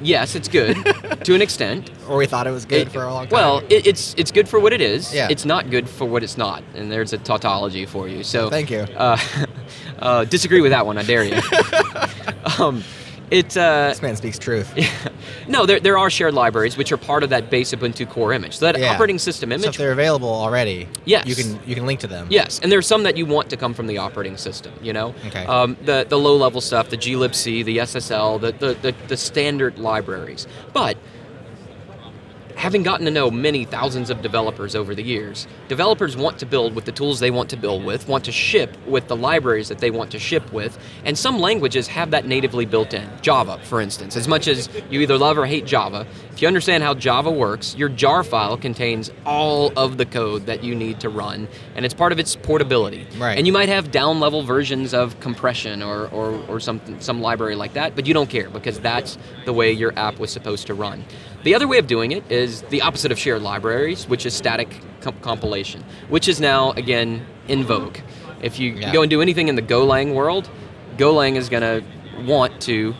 Yes, 0.00 0.34
it's 0.34 0.48
good 0.48 0.76
to 1.24 1.34
an 1.34 1.42
extent. 1.42 1.90
Or 2.08 2.16
we 2.16 2.26
thought 2.26 2.46
it 2.46 2.50
was 2.50 2.64
good 2.64 2.88
it, 2.88 2.92
for 2.92 3.04
a 3.04 3.12
long 3.12 3.28
time. 3.28 3.32
Well, 3.32 3.58
it, 3.68 3.86
it's 3.86 4.14
it's 4.16 4.30
good 4.30 4.48
for 4.48 4.60
what 4.60 4.72
it 4.72 4.80
is. 4.80 5.14
Yeah. 5.14 5.28
It's 5.30 5.44
not 5.44 5.70
good 5.70 5.88
for 5.88 6.04
what 6.04 6.22
it's 6.22 6.36
not, 6.36 6.62
and 6.74 6.90
there's 6.90 7.12
a 7.12 7.18
tautology 7.18 7.86
for 7.86 8.08
you. 8.08 8.22
So 8.22 8.50
thank 8.50 8.70
you. 8.70 8.80
Uh, 8.80 9.18
uh, 9.98 10.24
disagree 10.24 10.60
with 10.60 10.72
that 10.72 10.86
one, 10.86 10.98
I 10.98 11.02
dare 11.02 11.24
you. 11.24 11.40
um, 12.58 12.82
it, 13.32 13.56
uh, 13.56 13.88
this 13.88 14.02
man 14.02 14.14
speaks 14.16 14.38
truth. 14.38 14.70
no, 15.48 15.64
there, 15.64 15.80
there 15.80 15.96
are 15.96 16.10
shared 16.10 16.34
libraries 16.34 16.76
which 16.76 16.92
are 16.92 16.98
part 16.98 17.22
of 17.22 17.30
that 17.30 17.48
base 17.48 17.72
Ubuntu 17.72 18.08
core 18.08 18.34
image. 18.34 18.58
So 18.58 18.66
that 18.66 18.78
yeah. 18.78 18.92
operating 18.92 19.18
system 19.18 19.52
image. 19.52 19.64
So 19.64 19.70
if 19.70 19.76
they're 19.78 19.92
available 19.92 20.28
already, 20.28 20.86
yes, 21.06 21.26
you 21.26 21.34
can 21.34 21.58
you 21.66 21.74
can 21.74 21.86
link 21.86 22.00
to 22.00 22.06
them. 22.06 22.26
Yes, 22.30 22.60
and 22.60 22.70
there's 22.70 22.86
some 22.86 23.04
that 23.04 23.16
you 23.16 23.24
want 23.24 23.48
to 23.50 23.56
come 23.56 23.72
from 23.72 23.86
the 23.86 23.98
operating 23.98 24.36
system. 24.36 24.74
You 24.82 24.92
know, 24.92 25.14
okay. 25.26 25.46
Um, 25.46 25.78
the 25.82 26.04
the 26.06 26.18
low 26.18 26.36
level 26.36 26.60
stuff, 26.60 26.90
the 26.90 26.98
glibc, 26.98 27.64
the 27.64 27.78
SSL, 27.78 28.40
the, 28.40 28.52
the 28.52 28.74
the 28.74 28.94
the 29.08 29.16
standard 29.16 29.78
libraries, 29.78 30.46
but 30.74 30.98
having 32.56 32.82
gotten 32.82 33.04
to 33.06 33.10
know 33.10 33.30
many 33.30 33.64
thousands 33.64 34.10
of 34.10 34.22
developers 34.22 34.74
over 34.74 34.94
the 34.94 35.02
years, 35.02 35.46
developers 35.68 36.16
want 36.16 36.38
to 36.38 36.46
build 36.46 36.74
with 36.74 36.84
the 36.84 36.92
tools 36.92 37.20
they 37.20 37.30
want 37.30 37.50
to 37.50 37.56
build 37.56 37.84
with, 37.84 38.08
want 38.08 38.24
to 38.24 38.32
ship 38.32 38.76
with 38.86 39.08
the 39.08 39.16
libraries 39.16 39.68
that 39.68 39.78
they 39.78 39.90
want 39.90 40.10
to 40.10 40.18
ship 40.18 40.52
with, 40.52 40.78
and 41.04 41.16
some 41.16 41.38
languages 41.38 41.86
have 41.88 42.10
that 42.10 42.26
natively 42.26 42.66
built 42.66 42.94
in. 42.94 43.08
Java, 43.20 43.58
for 43.64 43.80
instance. 43.80 44.16
As 44.16 44.28
much 44.28 44.48
as 44.48 44.68
you 44.90 45.00
either 45.00 45.18
love 45.18 45.38
or 45.38 45.46
hate 45.46 45.66
Java, 45.66 46.06
if 46.32 46.40
you 46.40 46.48
understand 46.48 46.82
how 46.82 46.94
Java 46.94 47.30
works, 47.30 47.74
your 47.76 47.88
jar 47.88 48.24
file 48.24 48.56
contains 48.56 49.10
all 49.26 49.72
of 49.76 49.96
the 49.96 50.06
code 50.06 50.46
that 50.46 50.64
you 50.64 50.74
need 50.74 51.00
to 51.00 51.08
run, 51.08 51.48
and 51.74 51.84
it's 51.84 51.94
part 51.94 52.12
of 52.12 52.18
its 52.18 52.36
portability. 52.36 53.06
Right. 53.18 53.36
And 53.36 53.46
you 53.46 53.52
might 53.52 53.68
have 53.68 53.90
down 53.90 54.20
level 54.20 54.42
versions 54.42 54.94
of 54.94 55.18
compression 55.20 55.82
or, 55.82 56.06
or, 56.08 56.32
or 56.48 56.60
something, 56.60 57.00
some 57.00 57.20
library 57.20 57.54
like 57.54 57.74
that, 57.74 57.94
but 57.94 58.06
you 58.06 58.14
don't 58.14 58.30
care 58.30 58.50
because 58.50 58.80
that's 58.80 59.18
the 59.44 59.52
way 59.52 59.72
your 59.72 59.96
app 59.98 60.18
was 60.18 60.30
supposed 60.30 60.66
to 60.66 60.74
run. 60.74 61.04
The 61.44 61.54
other 61.54 61.66
way 61.66 61.78
of 61.78 61.86
doing 61.86 62.12
it 62.12 62.30
is 62.30 62.62
the 62.62 62.82
opposite 62.82 63.10
of 63.10 63.18
shared 63.18 63.42
libraries, 63.42 64.06
which 64.06 64.26
is 64.26 64.34
static 64.34 64.80
comp- 65.00 65.20
compilation, 65.22 65.84
which 66.08 66.28
is 66.28 66.40
now, 66.40 66.70
again, 66.72 67.26
in 67.48 67.64
vogue. 67.64 67.98
If 68.42 68.58
you 68.58 68.72
yeah. 68.72 68.92
go 68.92 69.02
and 69.02 69.10
do 69.10 69.20
anything 69.20 69.48
in 69.48 69.56
the 69.56 69.62
Golang 69.62 70.14
world, 70.14 70.48
Golang 70.96 71.36
is 71.36 71.48
going 71.48 71.62
to 71.62 71.84
want 72.24 72.60
to 72.62 72.94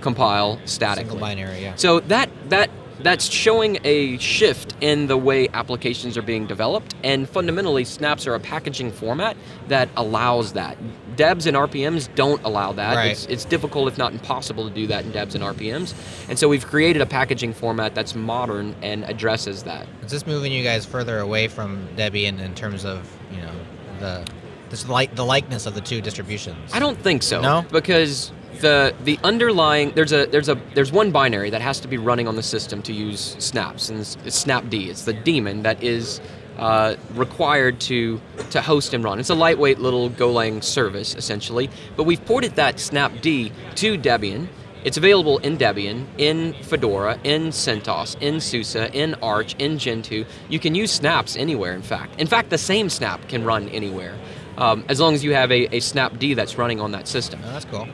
compile 0.00 0.60
statically. 0.64 1.10
Single 1.10 1.20
binary, 1.20 1.62
yeah. 1.62 1.74
So 1.76 2.00
that 2.00 2.30
that 2.50 2.70
that's 3.00 3.30
showing 3.30 3.78
a 3.84 4.18
shift 4.18 4.74
in 4.80 5.06
the 5.06 5.16
way 5.16 5.48
applications 5.48 6.16
are 6.16 6.22
being 6.22 6.46
developed, 6.46 6.94
and 7.04 7.28
fundamentally, 7.28 7.84
snaps 7.84 8.26
are 8.26 8.34
a 8.34 8.40
packaging 8.40 8.92
format 8.92 9.36
that 9.68 9.88
allows 9.96 10.52
that. 10.54 10.76
Debs 11.16 11.46
and 11.46 11.56
RPMs 11.56 12.14
don't 12.14 12.42
allow 12.44 12.72
that. 12.72 12.94
Right. 12.94 13.10
It's, 13.10 13.26
it's 13.26 13.44
difficult, 13.44 13.88
if 13.88 13.98
not 13.98 14.12
impossible, 14.12 14.68
to 14.68 14.74
do 14.74 14.86
that 14.86 15.04
in 15.04 15.10
Debs 15.10 15.34
and 15.34 15.42
RPMs. 15.42 15.94
And 16.28 16.38
so 16.38 16.48
we've 16.48 16.66
created 16.66 17.02
a 17.02 17.06
packaging 17.06 17.52
format 17.52 17.94
that's 17.94 18.14
modern 18.14 18.74
and 18.82 19.04
addresses 19.04 19.64
that. 19.64 19.86
Is 20.04 20.10
this 20.10 20.26
moving 20.26 20.52
you 20.52 20.62
guys 20.62 20.86
further 20.86 21.18
away 21.18 21.48
from 21.48 21.88
Debian 21.96 22.40
in 22.40 22.54
terms 22.54 22.84
of 22.84 23.10
you 23.32 23.40
know 23.40 23.52
the 23.98 24.26
this 24.70 24.88
like 24.88 25.14
the 25.14 25.24
likeness 25.24 25.66
of 25.66 25.74
the 25.74 25.80
two 25.80 26.00
distributions? 26.00 26.72
I 26.72 26.78
don't 26.78 26.98
think 26.98 27.22
so. 27.22 27.40
No, 27.40 27.64
because 27.70 28.32
the 28.60 28.94
the 29.04 29.18
underlying 29.24 29.92
there's 29.92 30.12
a 30.12 30.26
there's 30.26 30.48
a 30.48 30.60
there's 30.74 30.92
one 30.92 31.10
binary 31.10 31.50
that 31.50 31.60
has 31.60 31.80
to 31.80 31.88
be 31.88 31.96
running 31.96 32.28
on 32.28 32.36
the 32.36 32.42
system 32.42 32.82
to 32.82 32.92
use 32.92 33.36
snaps 33.38 33.88
and 33.88 34.00
it's, 34.00 34.16
it's 34.24 34.44
snapd 34.44 34.88
it's 34.88 35.04
the 35.04 35.12
daemon 35.12 35.62
that 35.62 35.82
is 35.82 36.20
uh, 36.58 36.96
required 37.14 37.80
to 37.80 38.20
to 38.50 38.60
host 38.60 38.92
and 38.92 39.04
run 39.04 39.20
it's 39.20 39.30
a 39.30 39.34
lightweight 39.34 39.78
little 39.78 40.10
golang 40.10 40.62
service 40.62 41.14
essentially 41.14 41.70
but 41.96 42.04
we've 42.04 42.24
ported 42.26 42.54
that 42.56 42.76
snapd 42.76 43.52
to 43.74 43.96
debian 43.96 44.48
it's 44.84 44.96
available 44.96 45.38
in 45.38 45.58
Debian, 45.58 46.06
in 46.18 46.54
Fedora, 46.62 47.18
in 47.24 47.48
CentOS, 47.48 48.16
in 48.22 48.40
SUSE, 48.40 48.76
in 48.76 49.14
Arch, 49.16 49.56
in 49.58 49.76
Gentoo. 49.76 50.24
You 50.48 50.60
can 50.60 50.76
use 50.76 50.92
snaps 50.92 51.36
anywhere, 51.36 51.74
in 51.74 51.82
fact. 51.82 52.20
In 52.20 52.28
fact, 52.28 52.50
the 52.50 52.58
same 52.58 52.88
snap 52.88 53.26
can 53.28 53.44
run 53.44 53.68
anywhere, 53.70 54.16
um, 54.56 54.84
as 54.88 55.00
long 55.00 55.14
as 55.14 55.24
you 55.24 55.34
have 55.34 55.50
a, 55.50 55.64
a 55.74 55.80
snapd 55.80 56.36
that's 56.36 56.56
running 56.56 56.80
on 56.80 56.92
that 56.92 57.08
system. 57.08 57.40
Oh, 57.44 57.52
that's 57.52 57.64
cool. 57.64 57.88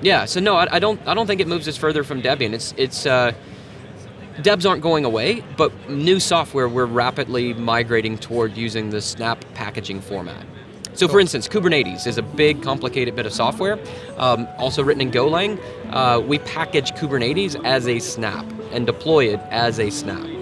Yeah, 0.00 0.26
so 0.26 0.40
no, 0.40 0.56
I, 0.56 0.76
I, 0.76 0.78
don't. 0.78 1.00
I 1.06 1.14
don't 1.14 1.26
think 1.26 1.40
it 1.40 1.48
moves 1.48 1.66
us 1.66 1.76
further 1.76 2.04
from 2.04 2.22
Debian. 2.22 2.52
It's 2.52 2.74
it's. 2.76 3.06
Uh, 3.06 3.32
Debs 4.42 4.64
aren't 4.64 4.82
going 4.82 5.04
away, 5.04 5.42
but 5.56 5.72
new 5.90 6.20
software 6.20 6.68
we're 6.68 6.86
rapidly 6.86 7.54
migrating 7.54 8.16
toward 8.16 8.56
using 8.56 8.90
the 8.90 9.00
Snap 9.00 9.44
packaging 9.54 10.00
format. 10.00 10.46
So, 10.94 11.08
for 11.08 11.18
instance, 11.20 11.48
Kubernetes 11.48 12.06
is 12.06 12.18
a 12.18 12.22
big, 12.22 12.62
complicated 12.62 13.14
bit 13.14 13.26
of 13.26 13.32
software, 13.32 13.78
um, 14.16 14.48
also 14.58 14.82
written 14.82 15.00
in 15.00 15.10
Golang. 15.10 15.60
Uh, 15.90 16.20
we 16.20 16.38
package 16.40 16.92
Kubernetes 16.92 17.60
as 17.64 17.86
a 17.86 17.98
snap 17.98 18.44
and 18.72 18.84
deploy 18.86 19.26
it 19.32 19.40
as 19.50 19.78
a 19.78 19.90
snap. 19.90 20.37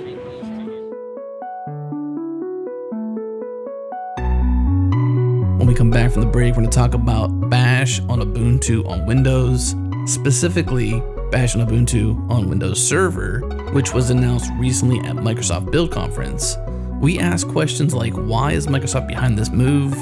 When 5.66 5.74
we 5.74 5.78
come 5.78 5.90
back 5.90 6.12
from 6.12 6.22
the 6.22 6.28
break, 6.28 6.52
we're 6.54 6.60
going 6.60 6.70
to 6.70 6.78
talk 6.78 6.94
about 6.94 7.26
Bash 7.50 7.98
on 8.02 8.20
Ubuntu 8.20 8.86
on 8.86 9.04
Windows, 9.04 9.74
specifically 10.08 11.02
Bash 11.32 11.56
on 11.56 11.66
Ubuntu 11.66 12.30
on 12.30 12.48
Windows 12.48 12.80
Server, 12.80 13.40
which 13.72 13.92
was 13.92 14.10
announced 14.10 14.48
recently 14.60 15.00
at 15.00 15.16
Microsoft 15.16 15.72
Build 15.72 15.90
Conference. 15.90 16.56
We 17.00 17.18
ask 17.18 17.48
questions 17.48 17.92
like 17.92 18.12
why 18.12 18.52
is 18.52 18.68
Microsoft 18.68 19.08
behind 19.08 19.36
this 19.36 19.50
move? 19.50 19.92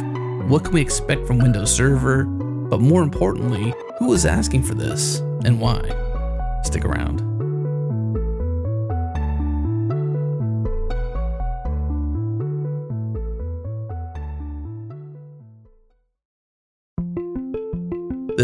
What 0.50 0.64
can 0.64 0.74
we 0.74 0.82
expect 0.82 1.26
from 1.26 1.38
Windows 1.38 1.74
Server? 1.74 2.24
But 2.24 2.82
more 2.82 3.02
importantly, 3.02 3.72
who 3.98 4.12
is 4.12 4.26
asking 4.26 4.64
for 4.64 4.74
this 4.74 5.20
and 5.46 5.58
why? 5.58 5.80
Stick 6.62 6.84
around. 6.84 7.33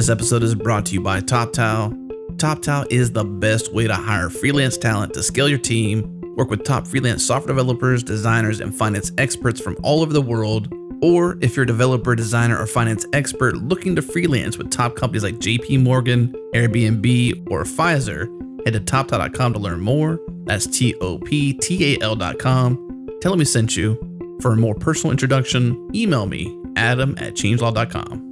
This 0.00 0.08
episode 0.08 0.42
is 0.42 0.54
brought 0.54 0.86
to 0.86 0.94
you 0.94 1.02
by 1.02 1.20
TopTal. 1.20 1.92
TopTal 2.36 2.86
is 2.90 3.12
the 3.12 3.22
best 3.22 3.74
way 3.74 3.86
to 3.86 3.92
hire 3.92 4.30
freelance 4.30 4.78
talent 4.78 5.12
to 5.12 5.22
scale 5.22 5.46
your 5.46 5.58
team, 5.58 6.22
work 6.36 6.48
with 6.48 6.64
top 6.64 6.86
freelance 6.86 7.22
software 7.22 7.48
developers, 7.48 8.02
designers, 8.02 8.60
and 8.60 8.74
finance 8.74 9.12
experts 9.18 9.60
from 9.60 9.76
all 9.82 10.00
over 10.00 10.14
the 10.14 10.22
world. 10.22 10.72
Or 11.02 11.36
if 11.42 11.54
you're 11.54 11.64
a 11.64 11.66
developer, 11.66 12.14
designer, 12.14 12.58
or 12.58 12.66
finance 12.66 13.04
expert 13.12 13.56
looking 13.58 13.94
to 13.94 14.00
freelance 14.00 14.56
with 14.56 14.70
top 14.70 14.96
companies 14.96 15.22
like 15.22 15.34
JP 15.34 15.82
Morgan, 15.82 16.32
Airbnb, 16.54 17.50
or 17.50 17.64
Pfizer, 17.64 18.24
head 18.64 18.72
to 18.72 18.80
toptal.com 18.80 19.52
to 19.52 19.58
learn 19.58 19.80
more. 19.80 20.18
That's 20.46 20.66
T 20.66 20.94
O 21.02 21.18
P 21.18 21.52
T 21.52 21.96
A 21.96 22.02
L.com. 22.02 23.06
Tell 23.20 23.32
them 23.32 23.38
we 23.38 23.44
sent 23.44 23.76
you. 23.76 23.98
For 24.40 24.52
a 24.54 24.56
more 24.56 24.74
personal 24.74 25.10
introduction, 25.10 25.90
email 25.94 26.24
me, 26.24 26.58
adam 26.76 27.14
at 27.18 27.34
changelog.com. 27.34 28.29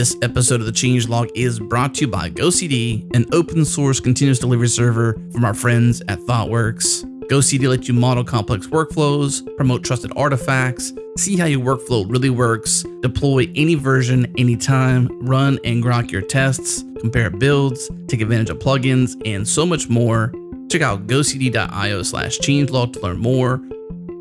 This 0.00 0.16
episode 0.22 0.60
of 0.60 0.66
the 0.66 0.72
Changelog 0.72 1.30
is 1.34 1.60
brought 1.60 1.96
to 1.96 2.00
you 2.00 2.08
by 2.08 2.30
GoCD, 2.30 3.14
an 3.14 3.26
open 3.34 3.66
source 3.66 4.00
continuous 4.00 4.38
delivery 4.38 4.68
server 4.68 5.20
from 5.30 5.44
our 5.44 5.52
friends 5.52 6.00
at 6.08 6.18
ThoughtWorks. 6.20 7.04
GoCD 7.28 7.68
lets 7.68 7.86
you 7.86 7.92
model 7.92 8.24
complex 8.24 8.66
workflows, 8.68 9.46
promote 9.58 9.84
trusted 9.84 10.10
artifacts, 10.16 10.94
see 11.18 11.36
how 11.36 11.44
your 11.44 11.60
workflow 11.60 12.10
really 12.10 12.30
works, 12.30 12.82
deploy 13.02 13.52
any 13.54 13.74
version 13.74 14.34
anytime, 14.38 15.06
run 15.20 15.58
and 15.66 15.84
grok 15.84 16.10
your 16.10 16.22
tests, 16.22 16.82
compare 17.00 17.28
builds, 17.28 17.90
take 18.08 18.22
advantage 18.22 18.48
of 18.48 18.58
plugins, 18.58 19.20
and 19.26 19.46
so 19.46 19.66
much 19.66 19.90
more. 19.90 20.32
Check 20.70 20.80
out 20.80 21.08
gocd.io 21.08 22.02
slash 22.04 22.38
changelog 22.38 22.94
to 22.94 23.00
learn 23.00 23.18
more. 23.18 23.60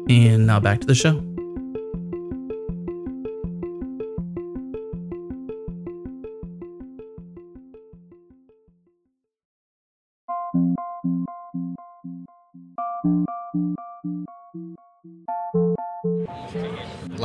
And 0.10 0.46
now 0.46 0.60
back 0.60 0.82
to 0.82 0.88
the 0.88 0.96
show. 0.96 1.29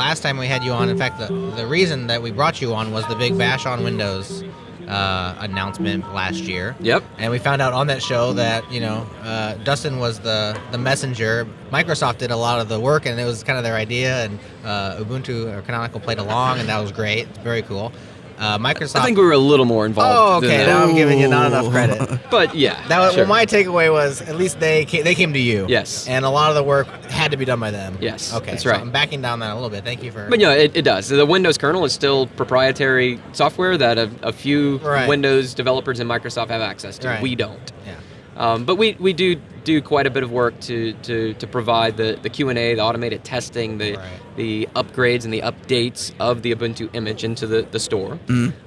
Last 0.05 0.21
time 0.21 0.37
we 0.37 0.47
had 0.47 0.63
you 0.63 0.71
on, 0.73 0.91
in 0.91 0.99
fact, 0.99 1.19
the, 1.19 1.29
the 1.57 1.67
reason 1.67 2.09
that 2.09 2.21
we 2.21 2.31
brought 2.31 2.61
you 2.61 2.75
on 2.75 2.93
was 2.93 3.07
the 3.07 3.15
big 3.15 3.39
Bash 3.39 3.65
on 3.65 3.83
Windows 3.83 4.45
uh, 4.87 5.35
announcement 5.39 6.13
last 6.13 6.41
year. 6.41 6.77
Yep. 6.81 7.03
And 7.17 7.33
we 7.33 7.39
found 7.39 7.63
out 7.63 7.73
on 7.73 7.87
that 7.87 8.03
show 8.03 8.35
that 8.35 8.71
you 8.71 8.81
know 8.81 9.07
uh, 9.23 9.55
Dustin 9.65 9.99
was 9.99 10.21
the 10.21 10.61
the 10.73 10.77
messenger. 10.77 11.49
Microsoft 11.73 12.19
did 12.19 12.31
a 12.31 12.37
lot 12.37 12.61
of 12.61 12.69
the 12.69 12.79
work, 12.79 13.07
and 13.07 13.19
it 13.19 13.25
was 13.25 13.43
kind 13.43 13.57
of 13.57 13.65
their 13.65 13.77
idea. 13.77 14.27
And 14.27 14.39
uh, 14.63 14.97
Ubuntu 14.99 15.51
or 15.51 15.63
Canonical 15.63 16.01
played 16.01 16.19
along, 16.19 16.59
and 16.61 16.69
that 16.69 16.81
was 16.81 16.93
great. 16.93 17.27
It's 17.29 17.39
very 17.39 17.63
cool. 17.63 17.91
Uh, 18.39 18.59
Microsoft. 18.59 18.97
I 18.97 19.05
think 19.05 19.17
we 19.17 19.25
were 19.25 19.33
a 19.33 19.39
little 19.39 19.65
more 19.65 19.87
involved. 19.87 20.45
Oh, 20.45 20.47
okay. 20.49 20.67
Now 20.67 20.83
I'm 20.83 20.95
giving 20.95 21.21
you 21.21 21.29
not 21.29 21.47
enough 21.47 21.71
credit. 21.71 22.21
But 22.31 22.55
yeah. 22.57 22.85
That 22.89 22.99
was, 22.99 23.15
sure. 23.15 23.23
well, 23.23 23.29
my 23.29 23.47
takeaway 23.47 23.93
was 23.93 24.21
at 24.23 24.35
least 24.37 24.59
they 24.59 24.85
came, 24.85 25.05
they 25.05 25.15
came 25.15 25.33
to 25.33 25.39
you. 25.39 25.67
Yes. 25.69 26.09
And 26.09 26.25
a 26.25 26.31
lot 26.31 26.51
of 26.51 26.57
the 26.57 26.63
work 26.65 26.89
had 27.05 27.31
to 27.31 27.37
be 27.37 27.45
done 27.45 27.61
by 27.61 27.71
them. 27.71 27.97
Yes, 28.01 28.35
Okay. 28.35 28.51
that's 28.53 28.65
so 28.65 28.71
right. 28.71 28.81
I'm 28.81 28.91
backing 28.91 29.23
down 29.23 29.39
that 29.39 29.53
a 29.53 29.55
little 29.55 29.71
bit. 29.71 29.85
Thank 29.85 30.03
you 30.03 30.11
for. 30.11 30.29
But 30.29 30.41
yeah, 30.41 30.53
it, 30.55 30.77
it 30.77 30.83
does. 30.83 31.09
The 31.09 31.25
Windows 31.25 31.59
kernel 31.59 31.85
is 31.85 31.93
still 31.93 32.27
proprietary 32.27 33.21
software 33.33 33.77
that 33.79 33.99
a, 33.99 34.11
a 34.23 34.33
few 34.33 34.79
Right. 34.79 35.09
Windows 35.09 35.55
developers 35.55 36.01
in 36.01 36.09
Microsoft 36.09 36.49
have 36.49 36.61
access 36.63 36.99
to. 36.99 37.09
Right. 37.09 37.23
We 37.23 37.35
don't. 37.37 37.73
Yeah. 37.87 37.95
Um, 38.37 38.65
but 38.65 38.77
we, 38.77 38.97
we 38.99 39.13
do 39.13 39.37
do 39.65 39.81
quite 39.83 40.07
a 40.07 40.11
bit 40.11 40.23
of 40.23 40.31
work 40.31 40.59
to, 40.61 40.93
to, 41.03 41.35
to 41.35 41.47
provide 41.47 41.97
the, 41.97 42.19
the 42.23 42.29
Q&A, 42.29 42.75
the 42.75 42.81
automated 42.81 43.25
testing, 43.25 43.79
the, 43.79 43.95
Right. 43.97 44.21
the 44.37 44.69
upgrades 44.77 45.25
and 45.25 45.33
the 45.33 45.41
updates 45.41 46.13
of 46.21 46.43
the 46.43 46.55
Ubuntu 46.55 46.89
image 46.95 47.25
into 47.25 47.47
the, 47.47 47.63
the 47.71 47.81
store. 47.81 48.19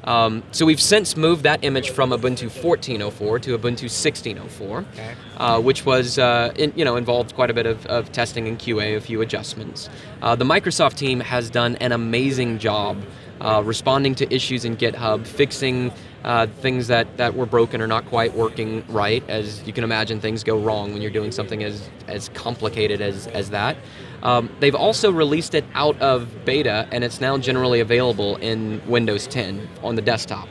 Um, 0.03 0.43
so 0.51 0.65
we've 0.65 0.81
since 0.81 1.15
moved 1.15 1.43
that 1.43 1.63
image 1.63 1.91
from 1.91 2.09
Ubuntu 2.09 2.49
14.04 2.49 3.41
to 3.43 3.57
Ubuntu 3.57 3.85
16.04, 3.85 4.85
Okay. 4.93 5.15
uh, 5.37 5.59
which 5.61 5.85
was 5.85 6.17
uh, 6.19 6.51
in, 6.55 6.73
you 6.75 6.83
know 6.83 6.95
involved 6.95 7.35
quite 7.35 7.49
a 7.49 7.53
bit 7.53 7.65
of, 7.65 7.85
of 7.85 8.11
testing 8.11 8.47
and 8.47 8.57
QA, 8.59 8.97
a 8.97 9.01
few 9.01 9.21
adjustments. 9.21 9.89
Uh, 10.21 10.35
the 10.35 10.45
Microsoft 10.45 10.95
team 10.95 11.19
has 11.19 11.49
done 11.49 11.75
an 11.77 11.91
amazing 11.91 12.57
job 12.59 12.97
uh, 13.39 13.61
responding 13.63 14.15
to 14.15 14.33
issues 14.33 14.65
in 14.65 14.75
GitHub, 14.77 15.27
fixing 15.27 15.91
uh, 16.23 16.47
things 16.47 16.87
that, 16.87 17.17
that 17.17 17.35
were 17.35 17.45
broken 17.45 17.81
or 17.81 17.87
not 17.87 18.05
quite 18.05 18.33
working 18.33 18.83
right. 18.89 19.23
As 19.29 19.65
you 19.65 19.73
can 19.73 19.83
imagine, 19.83 20.19
things 20.19 20.43
go 20.43 20.57
wrong 20.57 20.93
when 20.93 21.01
you're 21.01 21.11
doing 21.11 21.31
something 21.31 21.63
as, 21.63 21.89
as 22.07 22.29
complicated 22.29 23.01
as, 23.01 23.27
as 23.27 23.49
that. 23.51 23.77
Um, 24.23 24.49
they've 24.59 24.75
also 24.75 25.11
released 25.11 25.53
it 25.53 25.63
out 25.73 25.99
of 26.01 26.45
beta, 26.45 26.87
and 26.91 27.03
it's 27.03 27.21
now 27.21 27.37
generally 27.37 27.79
available 27.79 28.35
in 28.37 28.81
Windows 28.87 29.27
10 29.27 29.67
on 29.83 29.95
the 29.95 30.01
desktop. 30.01 30.49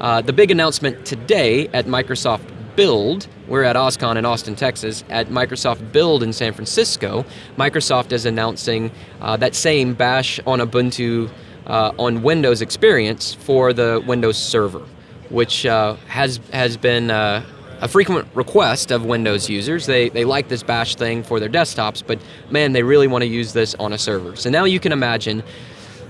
Uh, 0.00 0.20
the 0.20 0.32
big 0.32 0.50
announcement 0.50 1.04
today 1.04 1.68
at 1.68 1.86
Microsoft 1.86 2.50
Build, 2.76 3.28
we're 3.46 3.62
at 3.62 3.76
OSCON 3.76 4.16
in 4.16 4.24
Austin, 4.24 4.56
Texas. 4.56 5.04
At 5.08 5.28
Microsoft 5.28 5.92
Build 5.92 6.22
in 6.24 6.32
San 6.32 6.52
Francisco, 6.52 7.24
Microsoft 7.56 8.10
is 8.12 8.26
announcing 8.26 8.90
uh, 9.20 9.36
that 9.36 9.54
same 9.54 9.94
Bash 9.94 10.40
on 10.46 10.58
Ubuntu 10.58 11.30
uh, 11.66 11.92
on 11.98 12.22
Windows 12.22 12.62
experience 12.62 13.34
for 13.34 13.72
the 13.72 14.02
Windows 14.06 14.36
Server, 14.38 14.86
which 15.30 15.66
uh, 15.66 15.94
has 16.06 16.40
has 16.52 16.76
been 16.76 17.10
uh, 17.10 17.44
a 17.80 17.88
frequent 17.88 18.28
request 18.34 18.90
of 18.90 19.04
Windows 19.04 19.48
users. 19.48 19.86
They 19.86 20.08
they 20.08 20.24
like 20.24 20.48
this 20.48 20.62
Bash 20.62 20.96
thing 20.96 21.22
for 21.22 21.40
their 21.40 21.48
desktops, 21.48 22.02
but 22.06 22.18
man, 22.50 22.72
they 22.72 22.82
really 22.82 23.06
want 23.06 23.22
to 23.22 23.28
use 23.28 23.52
this 23.52 23.74
on 23.76 23.92
a 23.92 23.98
server. 23.98 24.36
So 24.36 24.50
now 24.50 24.64
you 24.64 24.80
can 24.80 24.92
imagine 24.92 25.42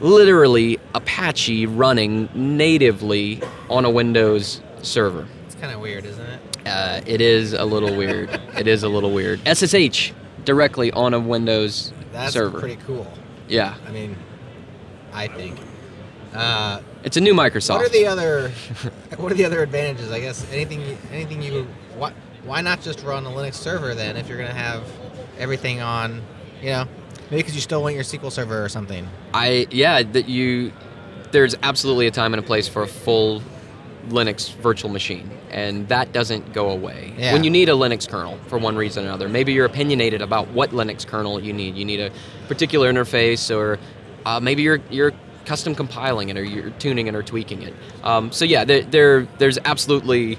literally 0.01 0.79
Apache 0.95 1.67
running 1.67 2.29
natively 2.35 3.41
on 3.71 3.85
a 3.85 3.91
Windows 3.91 4.61
server. 4.83 5.27
It's 5.47 5.55
kind 5.55 5.73
of 5.73 5.81
weird, 5.81 6.05
isn't 6.05 6.27
it? 6.27 6.41
Uh, 6.67 7.01
it 7.07 7.21
is 7.21 7.53
a 7.53 7.65
little 7.65 7.97
weird. 7.97 8.29
it 8.59 8.67
is 8.67 8.83
a 8.83 8.89
little 8.89 9.13
weird. 9.13 9.41
SSH 9.47 10.13
directly 10.45 10.91
on 10.93 11.15
a 11.15 11.21
Windows 11.21 11.75
server. 11.87 12.05
That's 12.13 12.33
server. 12.33 12.61
pretty 12.61 12.81
cool. 12.87 13.07
yeah, 13.49 13.75
I 13.87 13.91
mean, 13.91 14.17
I 15.15 15.29
think. 15.29 15.57
Uh, 16.35 16.81
it's 17.05 17.17
a 17.17 17.21
new 17.21 17.33
Microsoft. 17.35 17.77
what 17.77 17.87
are 17.87 17.89
the 17.91 18.07
other 18.07 18.51
What 19.17 19.31
are 19.31 19.37
the 19.37 19.45
other 19.45 19.63
advantages? 19.63 20.11
I 20.11 20.21
guess 20.21 20.45
anything. 20.53 20.81
you- 20.81 20.99
Anything 21.13 21.41
you. 21.43 21.67
Why, 21.97 22.13
why 22.45 22.61
not 22.61 22.83
just 22.83 23.03
run 23.05 23.25
a 23.25 23.31
Linux 23.31 23.55
server 23.55 23.95
then 23.95 24.17
if 24.17 24.29
you're 24.29 24.39
gonna 24.39 24.53
have 24.53 24.83
everything 25.39 25.81
on? 25.81 26.21
You 26.61 26.71
know, 26.71 26.85
maybe 27.31 27.37
because 27.43 27.55
you 27.55 27.61
still 27.61 27.83
want 27.83 27.95
your 27.95 28.05
SQL 28.05 28.33
server 28.33 28.65
or 28.65 28.69
something. 28.69 29.07
I 29.33 29.67
yeah 29.71 30.03
that 30.03 30.29
you 30.29 30.73
there's 31.31 31.55
absolutely 31.63 32.07
a 32.07 32.11
time 32.11 32.35
and 32.35 32.43
a 32.43 32.47
place 32.47 32.67
for 32.69 32.83
a 32.83 32.87
full 32.89 33.41
Linux 34.09 34.55
virtual 34.57 34.91
machine, 34.91 35.31
and 35.51 35.89
that 35.89 36.13
doesn't 36.13 36.53
go 36.53 36.71
away. 36.71 37.15
Yeah. 37.17 37.33
When 37.33 37.43
you 37.45 37.51
need 37.51 37.69
a 37.69 37.73
Linux 37.73 38.09
kernel 38.09 38.39
for 38.49 38.59
one 38.59 38.77
reason 38.77 39.05
or 39.05 39.09
another, 39.09 39.29
maybe 39.29 39.53
you're 39.53 39.65
opinionated 39.67 40.21
about 40.21 40.49
what 40.49 40.71
Linux 40.71 41.07
kernel 41.07 41.41
you 41.43 41.53
need. 41.53 41.77
You 41.77 41.85
need 41.85 42.01
a 42.01 42.11
particular 42.49 42.93
interface, 42.93 43.55
or 43.55 43.79
uh, 44.27 44.41
maybe 44.41 44.63
you're 44.63 44.81
you're 44.91 45.13
custom 45.45 45.75
compiling 45.75 46.29
it, 46.31 46.37
or 46.39 46.43
you're 46.45 46.71
tuning 46.71 47.07
it, 47.07 47.15
or 47.15 47.23
tweaking 47.23 47.63
it. 47.63 47.75
Um, 48.03 48.33
so 48.33 48.45
yeah, 48.45 48.65
there, 48.65 48.83
there 48.83 49.29
there's 49.39 49.59
absolutely 49.65 50.39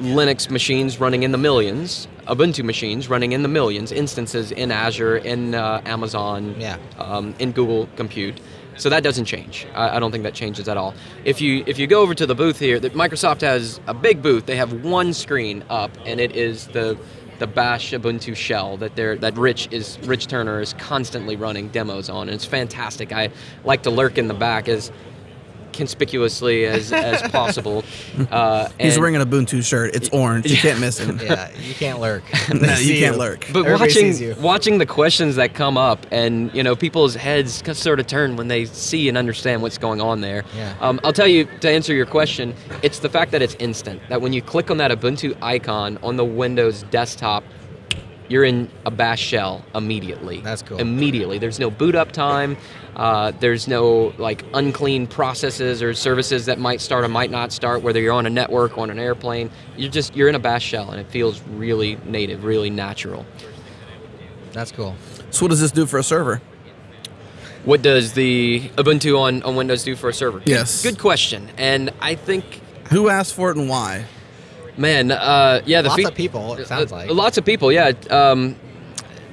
Linux 0.00 0.48
machines 0.50 1.00
running 1.00 1.22
in 1.24 1.32
the 1.32 1.38
millions, 1.38 2.06
Ubuntu 2.26 2.64
machines 2.64 3.08
running 3.08 3.32
in 3.32 3.42
the 3.42 3.48
millions, 3.48 3.90
instances 3.92 4.52
in 4.52 4.70
Azure, 4.70 5.16
in 5.16 5.54
uh, 5.54 5.82
Amazon, 5.84 6.54
Yeah. 6.58 6.78
um, 6.98 7.34
in 7.38 7.52
Google 7.52 7.88
Compute. 7.96 8.40
So 8.76 8.88
that 8.90 9.02
doesn't 9.02 9.24
change. 9.24 9.66
I, 9.74 9.96
I 9.96 9.98
don't 9.98 10.12
think 10.12 10.22
that 10.22 10.34
changes 10.34 10.68
at 10.68 10.76
all. 10.76 10.94
If 11.24 11.40
you 11.40 11.64
if 11.66 11.80
you 11.80 11.88
go 11.88 12.00
over 12.00 12.14
to 12.14 12.26
the 12.26 12.34
booth 12.36 12.60
here, 12.60 12.78
that 12.78 12.94
Microsoft 12.94 13.40
has 13.40 13.80
a 13.88 13.94
big 13.94 14.22
booth. 14.22 14.46
They 14.46 14.54
have 14.56 14.84
one 14.84 15.12
screen 15.12 15.64
up, 15.68 15.90
and 16.06 16.20
it 16.20 16.36
is 16.36 16.68
the 16.68 16.96
the 17.38 17.46
Bash 17.46 17.92
Ubuntu 17.92 18.34
shell 18.34 18.76
that 18.78 18.96
they're 18.96 19.16
that 19.16 19.36
Rich 19.36 19.68
is 19.70 19.98
Rich 20.00 20.26
Turner 20.26 20.60
is 20.60 20.74
constantly 20.74 21.36
running 21.36 21.68
demos 21.68 22.08
on, 22.08 22.28
and 22.28 22.34
it's 22.34 22.44
fantastic. 22.44 23.12
I 23.12 23.30
like 23.64 23.82
to 23.84 23.90
lurk 23.90 24.18
in 24.18 24.28
the 24.28 24.34
back 24.34 24.68
as 24.68 24.90
conspicuously 25.78 26.66
as, 26.66 26.92
as 26.92 27.22
possible. 27.32 27.84
Uh, 28.30 28.68
He's 28.78 28.94
and- 28.94 29.00
wearing 29.00 29.16
an 29.16 29.22
Ubuntu 29.22 29.64
shirt. 29.64 29.94
It's 29.94 30.10
orange. 30.10 30.44
You 30.50 30.56
can't 30.58 30.80
miss 30.80 30.98
him. 30.98 31.18
Yeah, 31.28 31.50
you 31.58 31.74
can't 31.74 32.00
lurk. 32.00 32.22
No, 32.54 32.74
you 32.78 32.98
can't 33.00 33.16
lurk. 33.18 33.46
But 33.52 33.66
Everybody 33.66 34.10
watching 34.12 34.42
watching 34.42 34.78
the 34.78 34.86
questions 34.86 35.36
that 35.36 35.54
come 35.54 35.76
up, 35.76 36.06
and 36.10 36.52
you 36.54 36.62
know, 36.62 36.74
people's 36.76 37.14
heads 37.14 37.62
sort 37.78 38.00
of 38.00 38.06
turn 38.06 38.36
when 38.36 38.48
they 38.48 38.64
see 38.64 39.08
and 39.08 39.16
understand 39.18 39.62
what's 39.62 39.78
going 39.78 40.00
on 40.00 40.20
there. 40.20 40.44
Yeah. 40.56 40.74
Um, 40.80 40.98
I'll 41.04 41.12
tell 41.12 41.26
you 41.28 41.44
to 41.60 41.68
answer 41.70 41.94
your 41.94 42.06
question, 42.06 42.54
it's 42.82 42.98
the 43.00 43.08
fact 43.08 43.30
that 43.32 43.42
it's 43.42 43.54
instant. 43.56 44.00
That 44.08 44.20
when 44.20 44.32
you 44.32 44.42
click 44.42 44.70
on 44.70 44.78
that 44.78 44.90
Ubuntu 44.90 45.36
icon 45.42 45.98
on 46.02 46.16
the 46.16 46.24
Windows 46.24 46.82
desktop, 46.84 47.44
you're 48.28 48.44
in 48.44 48.70
a 48.86 48.90
Bash 48.90 49.20
shell 49.20 49.64
immediately. 49.74 50.40
That's 50.40 50.62
cool. 50.62 50.78
Immediately. 50.78 51.38
There's 51.38 51.58
no 51.58 51.70
boot 51.70 51.94
up 51.94 52.12
time. 52.12 52.56
Uh, 52.94 53.32
there's 53.40 53.68
no 53.68 54.12
like 54.18 54.44
unclean 54.54 55.06
processes 55.06 55.82
or 55.82 55.94
services 55.94 56.46
that 56.46 56.58
might 56.58 56.80
start 56.80 57.04
or 57.04 57.08
might 57.08 57.30
not 57.30 57.52
start. 57.52 57.82
Whether 57.82 58.00
you're 58.00 58.12
on 58.12 58.26
a 58.26 58.30
network, 58.30 58.76
on 58.76 58.90
an 58.90 58.98
airplane, 58.98 59.50
you're 59.76 59.90
just 59.90 60.14
you're 60.14 60.28
in 60.28 60.34
a 60.34 60.40
Bash 60.40 60.64
shell, 60.64 60.90
and 60.90 61.00
it 61.00 61.10
feels 61.10 61.40
really 61.42 61.98
native, 62.04 62.44
really 62.44 62.70
natural. 62.70 63.24
That's 64.52 64.72
cool. 64.72 64.94
So 65.30 65.44
what 65.44 65.50
does 65.50 65.60
this 65.60 65.70
do 65.70 65.86
for 65.86 65.98
a 65.98 66.02
server? 66.02 66.40
What 67.64 67.82
does 67.82 68.14
the 68.14 68.70
Ubuntu 68.76 69.18
on, 69.18 69.42
on 69.42 69.56
Windows 69.56 69.84
do 69.84 69.94
for 69.94 70.08
a 70.08 70.14
server? 70.14 70.40
Yes. 70.46 70.82
Good 70.82 70.98
question. 70.98 71.50
And 71.58 71.90
I 72.00 72.14
think, 72.14 72.62
Who 72.90 73.08
asked 73.08 73.34
for 73.34 73.50
it 73.50 73.56
and 73.56 73.68
why? 73.68 74.06
Man, 74.78 75.10
uh, 75.10 75.60
yeah, 75.66 75.82
the 75.82 75.88
Lots 75.88 76.02
fe- 76.02 76.08
of 76.08 76.14
people. 76.14 76.54
It 76.54 76.66
sounds 76.66 76.92
uh, 76.92 76.96
like. 76.96 77.10
lots 77.10 77.36
of 77.38 77.44
people. 77.44 77.72
Yeah. 77.72 77.92
Um, 78.10 78.56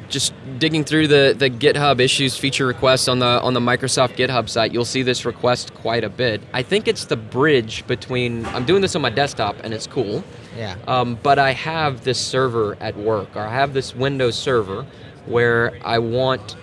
just 0.07 0.33
digging 0.59 0.83
through 0.83 1.07
the, 1.07 1.35
the 1.37 1.49
GitHub 1.49 1.99
issues 1.99 2.37
feature 2.37 2.67
requests 2.67 3.07
on 3.07 3.19
the 3.19 3.25
on 3.25 3.53
the 3.53 3.59
Microsoft 3.59 4.15
GitHub 4.15 4.49
site, 4.49 4.71
you'll 4.71 4.85
see 4.85 5.01
this 5.01 5.25
request 5.25 5.73
quite 5.73 6.03
a 6.03 6.09
bit. 6.09 6.41
I 6.53 6.61
think 6.61 6.87
it's 6.87 7.05
the 7.05 7.15
bridge 7.17 7.85
between 7.87 8.45
I'm 8.47 8.65
doing 8.65 8.81
this 8.81 8.95
on 8.95 9.01
my 9.01 9.09
desktop 9.09 9.55
and 9.63 9.73
it's 9.73 9.87
cool. 9.87 10.23
Yeah. 10.55 10.75
Um, 10.87 11.17
but 11.21 11.39
I 11.39 11.51
have 11.53 12.03
this 12.03 12.19
server 12.19 12.77
at 12.79 12.95
work, 12.95 13.35
or 13.35 13.41
I 13.41 13.51
have 13.51 13.73
this 13.73 13.95
Windows 13.95 14.35
server 14.35 14.85
where 15.25 15.77
I 15.83 15.97
want 15.99 16.55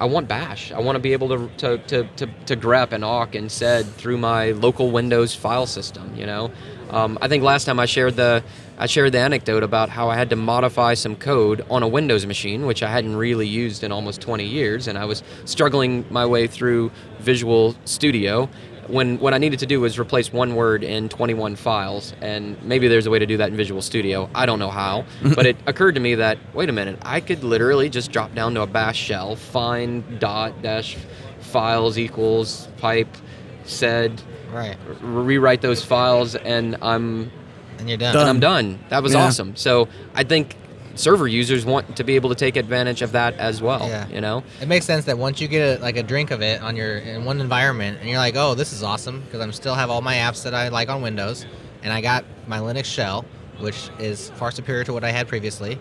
I 0.00 0.06
want 0.06 0.28
Bash. 0.28 0.72
I 0.72 0.80
want 0.80 0.96
to 0.96 1.00
be 1.00 1.12
able 1.12 1.28
to 1.28 1.50
to, 1.58 1.78
to, 1.78 2.04
to, 2.16 2.26
to 2.46 2.56
grep 2.56 2.92
and 2.92 3.04
awk 3.04 3.34
and 3.34 3.52
sed 3.52 3.86
through 3.96 4.16
my 4.16 4.52
local 4.52 4.90
Windows 4.90 5.34
file 5.34 5.66
system. 5.66 6.16
You 6.16 6.24
know, 6.24 6.50
um, 6.88 7.18
I 7.20 7.28
think 7.28 7.44
last 7.44 7.66
time 7.66 7.78
I 7.78 7.84
shared 7.84 8.16
the 8.16 8.42
I 8.78 8.86
shared 8.86 9.12
the 9.12 9.18
anecdote 9.18 9.62
about 9.62 9.90
how 9.90 10.08
I 10.08 10.16
had 10.16 10.30
to 10.30 10.36
modify 10.36 10.94
some 10.94 11.14
code 11.14 11.66
on 11.68 11.82
a 11.82 11.88
Windows 11.88 12.24
machine, 12.24 12.64
which 12.64 12.82
I 12.82 12.90
hadn't 12.90 13.14
really 13.14 13.46
used 13.46 13.84
in 13.84 13.92
almost 13.92 14.22
20 14.22 14.46
years, 14.46 14.88
and 14.88 14.96
I 14.96 15.04
was 15.04 15.22
struggling 15.44 16.06
my 16.08 16.24
way 16.24 16.46
through 16.46 16.90
Visual 17.18 17.76
Studio. 17.84 18.48
When 18.90 19.18
what 19.20 19.32
I 19.34 19.38
needed 19.38 19.58
to 19.60 19.66
do 19.66 19.80
was 19.80 19.98
replace 19.98 20.32
one 20.32 20.54
word 20.54 20.82
in 20.84 21.08
21 21.08 21.56
files, 21.56 22.12
and 22.20 22.60
maybe 22.62 22.88
there's 22.88 23.06
a 23.06 23.10
way 23.10 23.18
to 23.18 23.26
do 23.26 23.36
that 23.36 23.48
in 23.50 23.56
Visual 23.56 23.82
Studio. 23.82 24.28
I 24.34 24.46
don't 24.46 24.58
know 24.58 24.70
how, 24.70 25.04
but 25.34 25.46
it 25.46 25.56
occurred 25.66 25.94
to 25.94 26.00
me 26.00 26.16
that 26.16 26.38
wait 26.54 26.68
a 26.68 26.72
minute, 26.72 26.98
I 27.02 27.20
could 27.20 27.44
literally 27.44 27.88
just 27.88 28.10
drop 28.12 28.34
down 28.34 28.54
to 28.54 28.62
a 28.62 28.66
Bash 28.66 28.96
shell, 28.98 29.36
find 29.36 30.18
dot 30.18 30.60
dash 30.62 30.96
files 31.40 31.98
equals 31.98 32.68
pipe 32.78 33.08
sed, 33.64 34.20
Right. 34.52 34.76
rewrite 35.00 35.60
those 35.60 35.82
files 35.84 36.34
and 36.34 36.76
I'm 36.82 37.30
And 37.78 37.88
you're 37.88 37.96
done. 37.98 38.14
Done. 38.14 38.20
and 38.22 38.30
I'm 38.30 38.40
done. 38.40 38.78
That 38.88 39.02
was 39.02 39.12
Yeah. 39.14 39.24
awesome. 39.26 39.54
So 39.56 39.88
I 40.14 40.24
think 40.24 40.56
server 40.94 41.26
users 41.28 41.64
want 41.64 41.96
to 41.96 42.04
be 42.04 42.16
able 42.16 42.28
to 42.30 42.34
take 42.34 42.56
advantage 42.56 43.02
of 43.02 43.12
that 43.12 43.34
as 43.34 43.62
well. 43.62 43.88
Yeah. 43.88 44.06
You 44.08 44.20
know, 44.20 44.42
It 44.60 44.68
makes 44.68 44.84
sense 44.86 45.04
that 45.06 45.16
once 45.18 45.40
you 45.40 45.48
get 45.48 45.78
a, 45.78 45.82
like 45.82 45.96
a 45.96 46.02
drink 46.02 46.30
of 46.30 46.42
it 46.42 46.60
on 46.62 46.76
your 46.76 46.98
in 46.98 47.24
one 47.24 47.40
environment, 47.40 47.98
and 48.00 48.08
you're 48.08 48.18
like, 48.18 48.36
"Oh, 48.36 48.54
this 48.54 48.72
is 48.72 48.82
awesome," 48.82 49.20
because 49.22 49.40
I'm 49.40 49.52
still 49.52 49.74
have 49.74 49.90
all 49.90 50.00
my 50.02 50.14
apps 50.16 50.42
that 50.44 50.54
I 50.54 50.68
like 50.68 50.88
on 50.88 51.02
Windows, 51.02 51.46
and 51.82 51.92
I 51.92 52.00
got 52.00 52.24
my 52.46 52.58
Linux 52.58 52.84
shell, 52.86 53.24
which 53.58 53.90
is 53.98 54.30
far 54.36 54.50
superior 54.50 54.84
to 54.84 54.92
what 54.92 55.04
I 55.04 55.10
had 55.10 55.28
previously. 55.28 55.78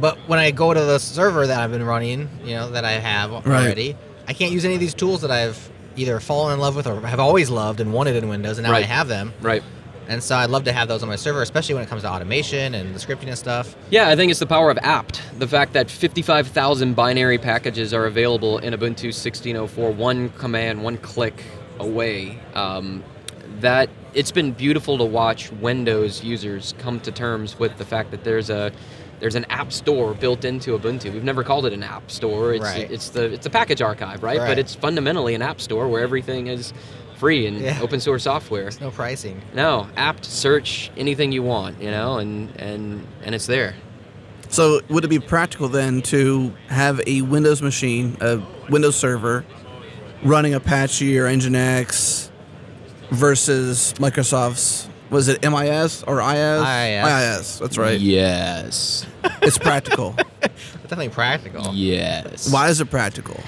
But 0.00 0.18
when 0.28 0.38
I 0.38 0.50
go 0.50 0.74
to 0.74 0.80
the 0.80 0.98
server 0.98 1.46
that 1.46 1.60
I've 1.60 1.70
been 1.70 1.84
running, 1.84 2.28
you 2.44 2.54
know, 2.54 2.70
that 2.70 2.84
I 2.84 2.92
have 2.92 3.32
already, 3.32 3.96
I 4.26 4.32
can't 4.32 4.50
use 4.52 4.64
any 4.64 4.74
of 4.74 4.80
these 4.80 4.94
tools 4.94 5.20
that 5.20 5.30
I've 5.30 5.70
either 5.96 6.18
fallen 6.18 6.52
in 6.54 6.58
love 6.58 6.74
with 6.74 6.88
or 6.88 7.00
have 7.02 7.20
always 7.20 7.48
loved 7.48 7.80
and 7.80 7.92
wanted 7.92 8.16
in 8.16 8.28
Windows, 8.28 8.58
and 8.58 8.66
now 8.66 8.74
I 8.74 8.82
have 8.82 9.06
them. 9.06 9.32
right? 9.40 9.62
And 10.08 10.22
so 10.22 10.36
I'd 10.36 10.50
love 10.50 10.64
to 10.64 10.72
have 10.72 10.88
those 10.88 11.02
on 11.02 11.08
my 11.08 11.16
server, 11.16 11.40
especially 11.42 11.74
when 11.74 11.82
it 11.84 11.88
comes 11.88 12.02
to 12.02 12.10
automation 12.10 12.74
and 12.74 12.94
the 12.94 12.98
scripting 12.98 13.28
and 13.28 13.38
stuff. 13.38 13.74
Yeah, 13.90 14.08
I 14.08 14.16
think 14.16 14.30
it's 14.30 14.40
the 14.40 14.46
power 14.46 14.70
of 14.70 14.78
apt. 14.82 15.22
The 15.38 15.48
fact 15.48 15.72
that 15.72 15.90
55,000 15.90 16.94
binary 16.94 17.38
packages 17.38 17.94
are 17.94 18.04
available 18.06 18.58
in 18.58 18.74
Ubuntu 18.74 19.08
16.04, 19.08 19.94
one 19.96 20.28
command, 20.30 20.82
one 20.84 20.98
click 20.98 21.42
away. 21.78 22.38
Um, 22.54 23.02
that 23.60 23.88
it's 24.14 24.30
been 24.32 24.52
beautiful 24.52 24.98
to 24.98 25.04
watch 25.04 25.50
Windows 25.52 26.22
users 26.22 26.74
come 26.78 27.00
to 27.00 27.10
terms 27.12 27.58
with 27.58 27.76
the 27.78 27.84
fact 27.84 28.10
that 28.10 28.24
there's 28.24 28.50
a 28.50 28.72
there's 29.20 29.36
an 29.36 29.44
app 29.48 29.72
store 29.72 30.12
built 30.12 30.44
into 30.44 30.76
Ubuntu. 30.76 31.12
We've 31.12 31.24
never 31.24 31.44
called 31.44 31.64
it 31.66 31.72
an 31.72 31.82
app 31.84 32.10
store. 32.10 32.52
It's 32.52 32.64
Right. 32.64 32.90
it's 32.90 33.08
the 33.10 33.32
it's 33.32 33.46
a 33.46 33.50
package 33.50 33.80
archive, 33.80 34.22
right? 34.22 34.38
Right. 34.38 34.48
But 34.48 34.58
it's 34.58 34.74
fundamentally 34.74 35.34
an 35.34 35.40
app 35.42 35.60
store 35.60 35.88
where 35.88 36.02
everything 36.02 36.48
is 36.48 36.72
free 37.16 37.46
and 37.46 37.60
Yeah. 37.60 37.78
open 37.82 38.00
source 38.00 38.24
software. 38.24 38.62
There's 38.62 38.80
no 38.80 38.90
pricing. 38.90 39.40
No, 39.54 39.86
apt 39.96 40.24
search 40.24 40.90
anything 40.96 41.32
you 41.32 41.42
want, 41.42 41.80
you 41.82 41.90
know, 41.90 42.18
and 42.18 42.50
and 42.60 43.06
and 43.24 43.34
it's 43.34 43.46
there. 43.46 43.74
So 44.48 44.80
would 44.88 45.04
it 45.04 45.08
be 45.08 45.18
practical 45.18 45.68
then 45.68 46.02
to 46.02 46.52
have 46.68 47.00
a 47.06 47.22
Windows 47.22 47.60
machine, 47.62 48.16
a 48.20 48.40
Windows 48.70 48.94
server, 48.96 49.44
running 50.22 50.54
Apache 50.54 51.18
or 51.18 51.26
Nginx 51.26 52.30
versus 53.10 53.94
Microsoft's 53.98 54.88
was 55.10 55.28
it 55.28 55.42
MIS 55.42 56.02
or 56.04 56.20
IS? 56.20 56.62
IIS. 56.62 57.06
IIS. 57.06 57.58
That's 57.58 57.78
right. 57.78 58.00
Yes. 58.00 59.06
It's 59.42 59.58
practical. 59.58 60.14
It's 60.42 60.72
definitely 60.82 61.10
practical. 61.10 61.70
Yes. 61.74 62.50
Why 62.50 62.68
is 62.70 62.80
it 62.80 62.90
practical? 62.90 63.38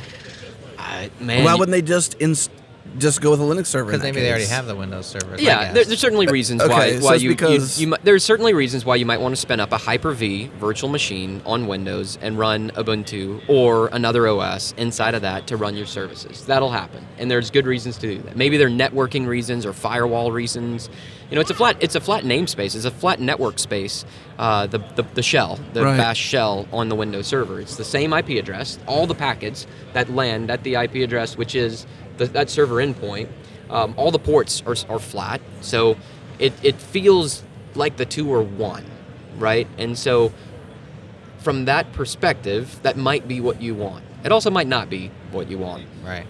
I, 0.78 1.10
man. 1.20 1.42
Why 1.44 1.54
wouldn't 1.54 1.72
they 1.72 1.82
just 1.82 2.14
inst- 2.14 2.50
just 2.98 3.20
go 3.20 3.30
with 3.30 3.40
a 3.40 3.44
Linux 3.44 3.66
server? 3.66 3.86
Because 3.90 4.00
that 4.02 4.06
maybe 4.08 4.20
they 4.20 4.30
already 4.30 4.46
have 4.46 4.66
the 4.66 4.74
Windows 4.76 5.06
server. 5.06 5.36
Yeah, 5.38 5.72
there, 5.72 5.84
there's 5.84 6.00
certainly 6.00 6.26
reasons 6.26 6.62
Okay, 6.62 6.72
why, 6.72 6.98
so 6.98 7.04
why 7.04 7.14
it's 7.14 7.22
you, 7.22 7.30
because- 7.30 7.78
you, 7.80 7.84
you 7.86 7.90
might, 7.90 8.04
there's 8.04 8.24
certainly 8.24 8.54
reasons 8.54 8.84
why 8.84 8.96
you 8.96 9.06
might 9.06 9.20
want 9.20 9.32
to 9.34 9.40
spin 9.40 9.60
up 9.60 9.72
a 9.72 9.76
Hyper-V 9.78 10.50
virtual 10.58 10.88
machine 10.90 11.42
on 11.46 11.66
Windows 11.66 12.18
and 12.22 12.38
run 12.38 12.70
Ubuntu 12.72 13.40
or 13.48 13.88
another 13.88 14.26
OS 14.28 14.72
inside 14.76 15.14
of 15.14 15.22
that 15.22 15.46
to 15.48 15.56
run 15.56 15.76
your 15.76 15.86
services. 15.86 16.44
That'll 16.46 16.70
happen, 16.70 17.06
and 17.18 17.30
there's 17.30 17.50
good 17.50 17.66
reasons 17.66 17.98
to 17.98 18.06
do 18.16 18.22
that. 18.22 18.36
Maybe 18.36 18.56
they're 18.56 18.68
networking 18.68 19.26
reasons 19.26 19.66
or 19.66 19.72
firewall 19.72 20.32
reasons. 20.32 20.88
You 21.30 21.34
know, 21.34 21.40
it's 21.40 21.50
a 21.50 21.54
flat 21.54 21.76
it's 21.80 21.96
a 21.96 22.00
flat 22.00 22.22
namespace. 22.24 22.76
It's 22.76 22.84
a 22.84 22.90
flat 22.90 23.20
network 23.20 23.58
space. 23.58 24.04
Uh, 24.38 24.66
the, 24.66 24.78
the 24.96 25.02
the 25.14 25.22
shell, 25.22 25.58
the 25.72 25.82
Right. 25.82 25.96
Bash 25.96 26.18
shell 26.18 26.68
on 26.72 26.88
the 26.88 26.94
Windows 26.94 27.26
server. 27.26 27.58
It's 27.60 27.76
the 27.76 27.84
same 27.84 28.12
IP 28.12 28.30
address. 28.30 28.78
All 28.86 29.06
the 29.06 29.14
packets 29.14 29.66
that 29.92 30.08
land 30.10 30.50
at 30.50 30.62
the 30.62 30.74
IP 30.76 30.96
address, 30.96 31.36
which 31.36 31.54
is 31.54 31.86
the, 32.18 32.26
that 32.26 32.50
server 32.50 32.76
endpoint, 32.76 33.28
um, 33.70 33.94
all 33.96 34.10
the 34.10 34.18
ports 34.18 34.62
are, 34.66 34.76
are 34.88 34.98
flat. 34.98 35.40
So 35.60 35.96
it, 36.38 36.52
it 36.62 36.76
feels 36.76 37.42
like 37.74 37.96
the 37.96 38.06
two 38.06 38.32
are 38.32 38.42
one, 38.42 38.84
right? 39.38 39.66
And 39.78 39.98
so 39.98 40.32
from 41.38 41.64
that 41.66 41.92
perspective, 41.92 42.78
that 42.82 42.96
might 42.96 43.28
be 43.28 43.40
what 43.40 43.60
you 43.62 43.74
want. 43.74 44.04
It 44.24 44.32
also 44.32 44.50
might 44.50 44.66
not 44.66 44.90
be 44.90 45.10
what 45.30 45.48
you 45.48 45.58
want. 45.58 45.86
Right. 46.04 46.26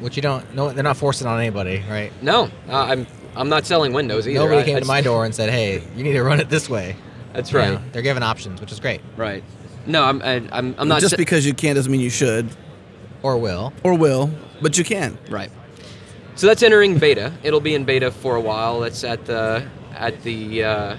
Which 0.00 0.16
you 0.16 0.22
don't. 0.22 0.54
No, 0.54 0.70
they're 0.72 0.82
not 0.82 0.96
forcing 0.96 1.26
on 1.26 1.38
anybody, 1.38 1.82
right? 1.88 2.12
No, 2.22 2.50
uh, 2.68 2.72
I'm 2.72 3.06
I'm 3.36 3.48
not 3.48 3.64
selling 3.66 3.92
Windows 3.92 4.26
either. 4.26 4.40
Nobody 4.40 4.60
I- 4.60 4.64
came 4.64 4.76
I 4.76 4.80
to 4.80 4.86
my 4.86 5.00
door 5.00 5.24
and 5.24 5.34
said, 5.34 5.48
"Hey, 5.48 5.82
you 5.96 6.02
need 6.02 6.12
to 6.14 6.22
run 6.24 6.40
it 6.40 6.48
this 6.48 6.68
way." 6.68 6.96
That's 7.32 7.52
You 7.52 7.58
right. 7.58 7.72
know, 7.74 7.80
they're 7.92 8.02
giving 8.02 8.22
options, 8.22 8.60
which 8.60 8.72
is 8.72 8.80
great. 8.80 9.00
Right. 9.16 9.44
No, 9.86 10.02
I'm 10.04 10.20
I, 10.22 10.42
I'm 10.52 10.74
I'm 10.76 10.88
not 10.88 11.00
just 11.00 11.12
sa- 11.12 11.16
because 11.16 11.46
you 11.46 11.54
can 11.54 11.76
doesn't 11.76 11.90
mean 11.90 12.00
you 12.00 12.10
should 12.10 12.48
Or 13.22 13.36
will. 13.38 13.72
or 13.84 13.94
will, 13.94 14.30
but 14.60 14.76
you 14.78 14.84
can. 14.84 15.16
Right. 15.30 15.50
So 16.34 16.46
that's 16.46 16.62
entering 16.62 16.98
beta. 16.98 17.32
It'll 17.42 17.60
be 17.60 17.74
in 17.74 17.84
beta 17.84 18.10
for 18.10 18.36
a 18.36 18.40
while. 18.40 18.80
That's 18.80 19.04
at 19.04 19.24
the 19.26 19.66
at 19.94 20.22
the. 20.22 20.64
Uh, 20.64 20.96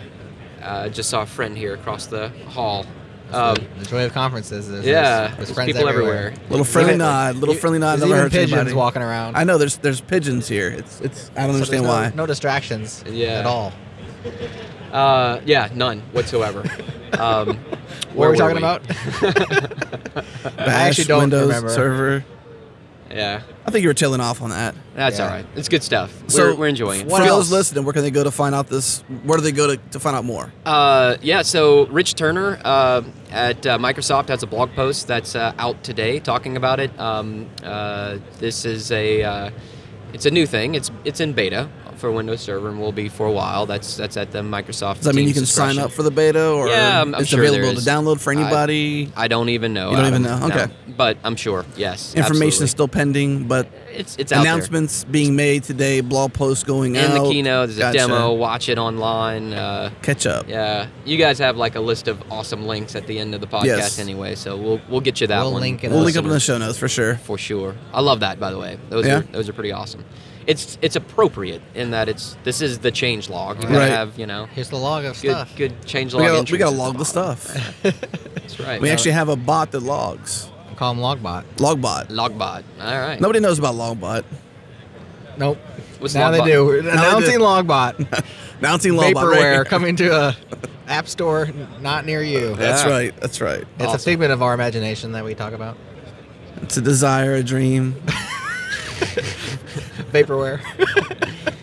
uh, 0.62 0.89
just 0.89 1.09
saw 1.09 1.23
a 1.23 1.25
friend 1.25 1.57
here 1.57 1.73
across 1.73 2.05
the 2.07 2.29
hall. 2.47 2.86
Um, 3.31 3.57
the 3.79 3.86
joy 3.86 4.05
of 4.05 4.13
conferences 4.13 4.69
is 4.69 4.86
yeah, 4.86 5.27
there's, 5.27 5.38
there's 5.38 5.51
friends 5.53 5.73
people 5.73 5.89
everywhere. 5.89 6.27
everywhere. 6.27 6.47
Little 6.49 6.65
friendly 6.65 6.91
Even- 6.91 6.99
nod, 6.99 7.36
little 7.36 7.55
friendly 7.55 7.79
nod. 7.79 7.99
There's 7.99 8.12
even 8.12 8.29
pigeons 8.29 8.53
anybody. 8.53 8.73
walking 8.75 9.01
around. 9.01 9.36
I 9.36 9.43
know 9.43 9.57
there's 9.57 9.77
there's 9.77 10.01
pigeons 10.01 10.47
here. 10.47 10.69
It's 10.69 11.01
it's 11.01 11.31
I 11.36 11.41
don't 11.41 11.49
So 11.49 11.53
understand 11.55 11.83
no, 11.83 11.89
why. 11.89 12.12
No 12.15 12.25
distractions. 12.27 13.03
Yeah. 13.09 13.39
At 13.39 13.45
all. 13.47 13.73
Uh, 14.91 15.41
yeah, 15.45 15.69
none 15.73 16.01
whatsoever. 16.12 16.63
um, 17.19 17.57
What 18.13 18.17
where 18.17 18.30
are 18.30 18.32
we 18.32 18.38
were 18.38 18.38
talking 18.38 18.58
about? 18.58 18.88
Bash, 20.56 20.67
I 20.67 20.88
actually 20.88 21.04
don't 21.06 21.19
Windows 21.21 21.47
remember. 21.47 21.69
server. 21.69 22.26
Yeah, 23.12 23.41
I 23.67 23.69
think 23.69 23.84
you 23.84 23.89
were 23.89 23.93
tailing 23.93 24.21
off 24.21 24.41
on 24.41 24.49
that. 24.49 24.73
that's 24.95 25.19
Yeah. 25.19 25.26
all 25.26 25.30
right. 25.30 25.45
It's 25.56 25.69
good 25.69 25.84
stuff. 25.84 26.12
So 26.30 26.49
we're, 26.54 26.56
we're 26.56 26.67
enjoying 26.67 27.02
it. 27.02 27.04
For 27.04 27.12
What 27.12 27.19
those 27.19 27.30
else? 27.30 27.52
listening, 27.52 27.84
where 27.84 27.93
can 27.93 28.02
they 28.02 28.10
go 28.10 28.23
to 28.23 28.32
find 28.32 28.56
out 28.56 28.67
this? 28.69 29.02
Where 29.23 29.38
do 29.38 29.43
they 29.43 29.52
go 29.52 29.67
to, 29.67 29.78
to 29.91 29.99
find 29.99 30.15
out 30.15 30.26
more? 30.26 30.52
Uh, 30.65 31.17
yeah, 31.21 31.43
so 31.43 31.86
Rich 31.88 32.15
Turner 32.15 32.60
uh, 32.65 33.04
at 33.30 33.67
uh, 33.67 33.78
Microsoft 33.78 34.30
has 34.30 34.41
a 34.41 34.47
blog 34.47 34.71
post 34.73 35.06
that's 35.08 35.36
uh, 35.36 35.54
out 35.60 35.84
today 35.84 36.19
talking 36.19 36.58
about 36.58 36.80
it. 36.80 36.97
Um, 36.99 37.47
uh, 37.63 38.17
this 38.39 38.65
is 38.65 38.91
a 38.91 39.21
uh, 39.21 39.52
it's 40.12 40.26
a 40.26 40.32
new 40.32 40.47
thing. 40.47 40.73
It's 40.73 40.89
it's 41.06 41.19
in 41.19 41.34
beta 41.34 41.69
for 42.03 42.11
Windows 42.11 42.41
Server 42.41 42.67
and 42.67 42.81
will 42.81 42.91
be 42.91 43.07
for 43.07 43.25
a 43.27 43.31
while. 43.31 43.65
That's 43.65 43.95
that's 43.95 44.17
at 44.17 44.31
the 44.33 44.39
Microsoft. 44.39 44.95
Does 44.97 45.05
that 45.05 45.15
mean 45.15 45.25
you 45.29 45.33
Teams 45.33 45.55
can 45.55 45.75
sign 45.75 45.79
up 45.79 45.89
for 45.89 46.03
the 46.03 46.11
beta, 46.11 46.49
or 46.51 46.67
Yeah, 46.67 46.97
I'm- 46.99 47.15
I'm 47.15 47.21
it's 47.21 47.29
sure 47.29 47.39
available 47.41 47.79
to 47.81 47.89
download 47.89 48.19
for 48.19 48.33
anybody? 48.33 49.09
I 49.15 49.29
don't 49.29 49.47
even 49.47 49.71
know. 49.73 49.91
You 49.91 49.95
don't 49.95 50.07
even 50.07 50.25
Adam. 50.25 50.39
know? 50.41 50.45
Okay. 50.53 50.65
No. 50.65 50.93
But 50.97 51.17
I'm 51.23 51.37
sure. 51.37 51.65
Yes. 51.77 52.13
Information 52.13 52.45
absolutely. 52.47 52.63
is 52.65 52.71
still 52.71 52.87
pending, 52.89 53.43
but 53.47 53.67
It's 53.89 54.17
it's 54.19 54.33
out 54.33 54.43
there. 54.43 54.51
announcements 54.53 55.05
being 55.05 55.35
made 55.37 55.63
today. 55.63 56.01
Blog 56.01 56.33
posts 56.33 56.65
going 56.65 56.97
out. 56.97 57.05
in 57.05 57.11
out. 57.17 57.23
the 57.23 57.29
keynote. 57.31 57.67
There's 57.69 57.79
Gotcha. 57.79 57.97
a 58.03 58.07
demo. 58.07 58.33
Watch 58.33 58.67
it 58.67 58.77
online. 58.77 59.53
Uh, 59.53 59.89
Catch 60.01 60.27
up. 60.27 60.49
yeah, 60.49 60.87
you 61.05 61.17
guys 61.17 61.39
have 61.39 61.55
like 61.55 61.75
a 61.75 61.79
list 61.79 62.09
of 62.09 62.21
awesome 62.29 62.65
links 62.67 62.95
at 62.97 63.07
the 63.07 63.17
end 63.17 63.33
of 63.33 63.39
the 63.39 63.47
podcast 63.47 63.65
Yes. 63.65 63.99
anyway, 63.99 64.35
so 64.35 64.57
we'll 64.57 64.81
we'll 64.89 64.99
get 65.01 65.21
you 65.21 65.27
that 65.27 65.41
We'll 65.41 65.53
one. 65.53 65.61
link 65.61 65.83
it 65.85 65.89
We'll 65.89 66.01
link 66.01 66.17
up 66.17 66.25
in 66.25 66.29
the 66.31 66.39
show 66.41 66.57
notes 66.57 66.77
for 66.77 66.89
sure. 66.89 67.15
for 67.23 67.37
sure. 67.37 67.75
I 67.93 68.01
love 68.01 68.19
that 68.19 68.39
by 68.41 68.51
the 68.51 68.59
way. 68.59 68.77
Those 68.89 69.05
Yeah? 69.07 69.19
are 69.19 69.21
those 69.31 69.47
are 69.47 69.53
pretty 69.53 69.71
awesome. 69.71 70.03
It's 70.47 70.77
it's 70.82 70.95
appropriate 70.95 71.62
in 71.75 71.91
that 71.91 72.10
it's 72.10 72.36
this 72.43 72.62
is 72.62 72.79
the 72.79 72.91
change 72.91 73.29
log. 73.29 73.58
You 73.58 73.63
gotta 73.63 73.77
Right. 73.79 73.89
have 73.89 74.17
you 74.19 74.25
know 74.25 74.45
Here's 74.53 74.69
the 74.69 74.77
log 74.77 75.06
of 75.06 75.13
good 75.21 75.29
stuff. 75.32 75.56
good 75.56 75.86
change 75.86 76.13
log. 76.13 76.23
We 76.23 76.29
log. 76.29 76.38
gotta, 76.41 76.51
we 76.51 76.58
gotta 76.58 76.75
log 76.75 76.97
the 76.97 77.03
bottom. 77.06 77.38
stuff. 77.38 77.84
That's 78.36 78.60
right. 78.60 78.82
We 78.82 78.89
actually 78.89 79.12
have 79.12 79.29
a 79.29 79.36
bot 79.36 79.71
that 79.71 79.82
logs. 79.82 80.49
Call 80.75 80.93
them 80.95 81.03
logbot. 81.03 81.43
Logbot. 81.58 82.08
logbot. 82.08 82.63
All 82.82 82.99
right. 82.99 83.21
Nobody 83.21 83.39
knows 83.39 83.60
about 83.60 83.75
Logbot. 83.75 84.23
Nope. 85.38 85.58
What's 85.99 86.13
now 86.15 86.32
Logbot? 86.32 86.45
they 86.45 86.51
do. 86.51 86.65
We're 86.65 86.82
they 86.82 86.89
announcing 86.89 87.38
do. 87.38 87.43
logbot. 87.43 88.23
Announcing 88.60 88.93
Logbot. 88.93 88.99
right 88.99 89.15
Vaporware 89.15 89.53
here. 89.53 89.65
coming 89.65 89.95
to 89.97 90.10
a 90.10 90.38
app 90.88 91.08
store 91.08 91.49
not 91.82 92.06
near 92.06 92.21
you. 92.23 92.56
That's 92.56 92.84
Yeah. 92.84 92.89
right. 92.89 93.19
That's 93.21 93.39
right. 93.41 93.63
It's 93.79 93.93
a 93.93 93.97
figment 93.99 94.32
of 94.32 94.41
our 94.41 94.53
imagination 94.53 95.12
that 95.13 95.23
we 95.23 95.36
talk 95.36 95.53
about. 95.53 95.77
It's 96.62 96.77
a 96.77 96.82
desire, 96.82 97.36
a 97.36 97.43
dream. 97.43 97.95
Vaporware. 100.13 100.62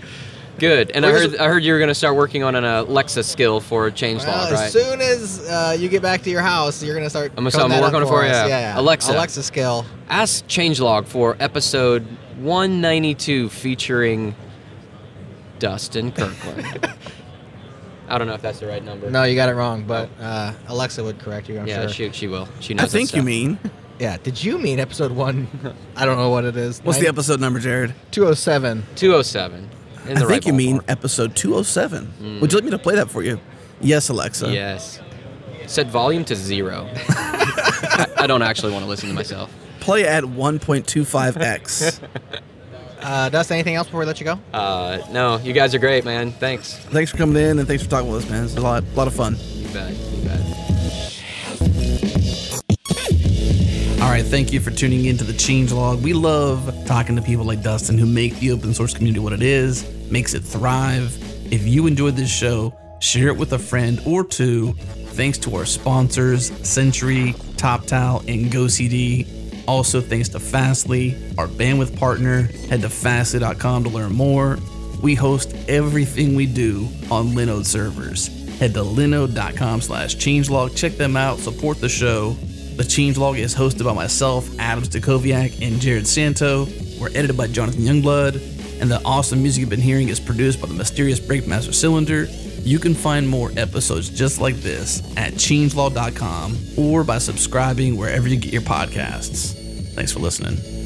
Good. 0.58 0.90
And 0.90 1.06
I 1.06 1.10
heard 1.10 1.30
just- 1.30 1.40
I 1.40 1.48
heard 1.48 1.64
you 1.64 1.72
were 1.72 1.78
going 1.78 1.88
to 1.88 1.94
start 1.94 2.16
working 2.16 2.42
on 2.42 2.54
an 2.54 2.64
Alexa 2.64 3.22
skill 3.22 3.60
for 3.60 3.90
changelog, 3.90 4.26
Well, 4.26 4.52
right? 4.52 4.64
as 4.66 4.72
soon 4.72 5.00
as 5.00 5.48
uh, 5.48 5.74
you 5.78 5.88
get 5.88 6.02
back 6.02 6.20
to 6.22 6.30
your 6.30 6.42
house, 6.42 6.82
you're 6.82 6.94
gonna 6.94 7.08
start. 7.08 7.32
I'm 7.36 7.44
gonna- 7.44 7.50
coding 7.50 7.64
I'm 7.64 7.68
gonna 7.70 7.80
that 7.80 7.86
work 7.86 7.94
on 7.94 8.02
it 8.02 8.06
for 8.06 8.22
us. 8.24 8.44
you. 8.44 8.50
Yeah, 8.50 8.74
yeah. 8.74 8.78
Alexa. 8.78 9.12
Alexa 9.12 9.42
skill. 9.42 9.86
Ask 10.10 10.46
changelog 10.48 11.06
for 11.06 11.34
episode 11.40 12.02
192 12.40 13.48
featuring 13.48 14.34
Dustin 15.58 16.12
Kirkland. 16.12 16.92
I 18.08 18.18
don't 18.18 18.26
know 18.26 18.34
if 18.34 18.42
that's 18.42 18.58
the 18.58 18.66
right 18.66 18.84
number. 18.84 19.08
No, 19.10 19.22
you 19.22 19.36
got 19.36 19.48
it 19.48 19.54
wrong, 19.54 19.84
but 19.84 20.10
uh, 20.20 20.52
Alexa 20.68 21.02
would 21.02 21.18
correct 21.20 21.48
you. 21.48 21.58
I'm 21.60 21.66
yeah, 21.68 21.82
sure. 21.82 22.10
she, 22.10 22.12
she 22.12 22.26
will. 22.26 22.48
She 22.58 22.74
knows 22.74 22.86
I 22.94 22.98
think 22.98 23.14
you 23.14 23.22
mean. 23.22 23.58
Yeah. 24.00 24.16
Did 24.16 24.42
you 24.42 24.58
mean 24.58 24.80
episode 24.80 25.12
one? 25.12 25.46
I 25.94 26.04
don't 26.06 26.16
know 26.16 26.30
what 26.30 26.44
it 26.44 26.56
is. 26.56 26.80
What's 26.80 26.98
the 26.98 27.06
episode 27.08 27.38
number, 27.40 27.60
Jared? 27.60 27.94
Two 28.10 28.26
oh 28.26 28.34
seven. 28.34 28.82
207. 28.96 29.68
In 30.08 30.14
the 30.14 30.20
I 30.20 30.24
right 30.24 30.28
think 30.30 30.46
you 30.46 30.52
mean 30.54 30.78
ballpark. 30.78 30.84
episode 30.90 31.36
207. 31.36 32.40
Would 32.40 32.50
you 32.52 32.56
like 32.58 32.64
me 32.64 32.70
to 32.70 32.78
play 32.78 32.94
that 32.96 33.10
for 33.10 33.22
you? 33.22 33.38
Yes, 33.80 34.08
Alexa. 34.08 34.50
Yes. 34.52 35.00
Set 35.66 35.86
volume 35.88 36.24
to 36.24 36.34
zero. 36.34 36.88
I, 37.10 38.06
I 38.16 38.26
don't 38.26 38.42
actually 38.42 38.72
want 38.72 38.84
to 38.84 38.88
listen 38.88 39.08
to 39.10 39.14
myself. 39.14 39.54
Play 39.80 40.06
at 40.06 40.24
1.25x. 40.24 42.00
Uh, 43.02 43.30
Dust, 43.30 43.50
anything 43.50 43.76
else 43.76 43.86
before 43.86 44.00
we 44.00 44.04
let 44.06 44.20
you 44.20 44.26
go? 44.26 44.38
Uh, 44.52 44.98
no, 45.10 45.38
you 45.38 45.54
guys 45.54 45.74
are 45.74 45.78
great, 45.78 46.04
man. 46.04 46.32
Thanks. 46.32 46.74
thanks 46.76 47.10
for 47.10 47.16
coming 47.16 47.42
in 47.42 47.58
and 47.58 47.66
thanks 47.66 47.82
for 47.82 47.88
talking 47.88 48.10
with 48.10 48.24
us, 48.24 48.30
man. 48.30 48.44
It's 48.44 48.56
a 48.56 48.60
lot, 48.60 48.84
a 48.84 48.94
lot 48.94 49.06
of 49.06 49.14
fun. 49.14 49.36
You 49.54 49.68
bet. 49.68 49.94
Right, 54.10 54.26
thank 54.26 54.52
you 54.52 54.58
for 54.58 54.72
tuning 54.72 55.04
in 55.04 55.16
to 55.18 55.24
the 55.24 55.32
Changelog. 55.32 56.02
We 56.02 56.14
love 56.14 56.84
talking 56.84 57.14
to 57.14 57.22
people 57.22 57.44
like 57.44 57.62
Dustin 57.62 57.96
who 57.96 58.06
make 58.06 58.34
the 58.40 58.50
open 58.50 58.74
source 58.74 58.92
community 58.92 59.20
what 59.20 59.32
it 59.32 59.40
is, 59.40 59.88
makes 60.10 60.34
it 60.34 60.40
thrive. 60.40 61.16
If 61.52 61.64
you 61.64 61.86
enjoyed 61.86 62.16
this 62.16 62.28
show, 62.28 62.74
share 62.98 63.28
it 63.28 63.36
with 63.36 63.52
a 63.52 63.58
friend 63.58 64.02
or 64.04 64.24
two. 64.24 64.72
Thanks 65.12 65.38
to 65.38 65.54
our 65.54 65.64
sponsors, 65.64 66.50
Sentry, 66.68 67.34
TopTal, 67.54 68.26
and 68.26 68.50
GoCD. 68.50 69.68
Also, 69.68 70.00
thanks 70.00 70.28
to 70.30 70.40
Fastly, 70.40 71.14
our 71.38 71.46
bandwidth 71.46 71.96
partner. 71.96 72.50
Head 72.68 72.82
to 72.82 72.88
fastly.com 72.88 73.84
to 73.84 73.90
learn 73.90 74.12
more. 74.12 74.58
We 75.00 75.14
host 75.14 75.54
everything 75.68 76.34
we 76.34 76.46
do 76.46 76.88
on 77.12 77.28
Linode 77.28 77.64
servers. 77.64 78.26
Head 78.58 78.74
to 78.74 78.80
linode.com 78.80 79.80
slash 79.82 80.16
changelog. 80.16 80.76
Check 80.76 80.94
them 80.94 81.16
out. 81.16 81.38
Support 81.38 81.80
the 81.80 81.88
show. 81.88 82.36
The 82.80 82.86
Changelog 82.86 83.36
is 83.36 83.54
hosted 83.54 83.84
by 83.84 83.92
myself, 83.92 84.48
Adam 84.58 84.82
Stacoviak, 84.82 85.60
and 85.60 85.78
Jerod 85.82 86.06
Santo. 86.06 86.66
We're 86.98 87.08
edited 87.08 87.36
by 87.36 87.46
Jonathan 87.48 87.82
Youngblood. 87.82 88.80
And 88.80 88.90
the 88.90 89.02
awesome 89.04 89.42
music 89.42 89.60
you've 89.60 89.68
been 89.68 89.82
hearing 89.82 90.08
is 90.08 90.18
produced 90.18 90.62
by 90.62 90.68
the 90.68 90.72
mysterious 90.72 91.20
Breakmaster 91.20 91.74
Cylinder. 91.74 92.24
You 92.62 92.78
can 92.78 92.94
find 92.94 93.28
more 93.28 93.52
episodes 93.58 94.08
just 94.08 94.40
like 94.40 94.56
this 94.56 95.00
at 95.18 95.34
changelog.com 95.34 96.56
or 96.78 97.04
by 97.04 97.18
subscribing 97.18 97.98
wherever 97.98 98.26
you 98.26 98.38
get 98.38 98.50
your 98.50 98.62
podcasts. 98.62 99.52
Thanks 99.92 100.12
for 100.12 100.20
listening. 100.20 100.79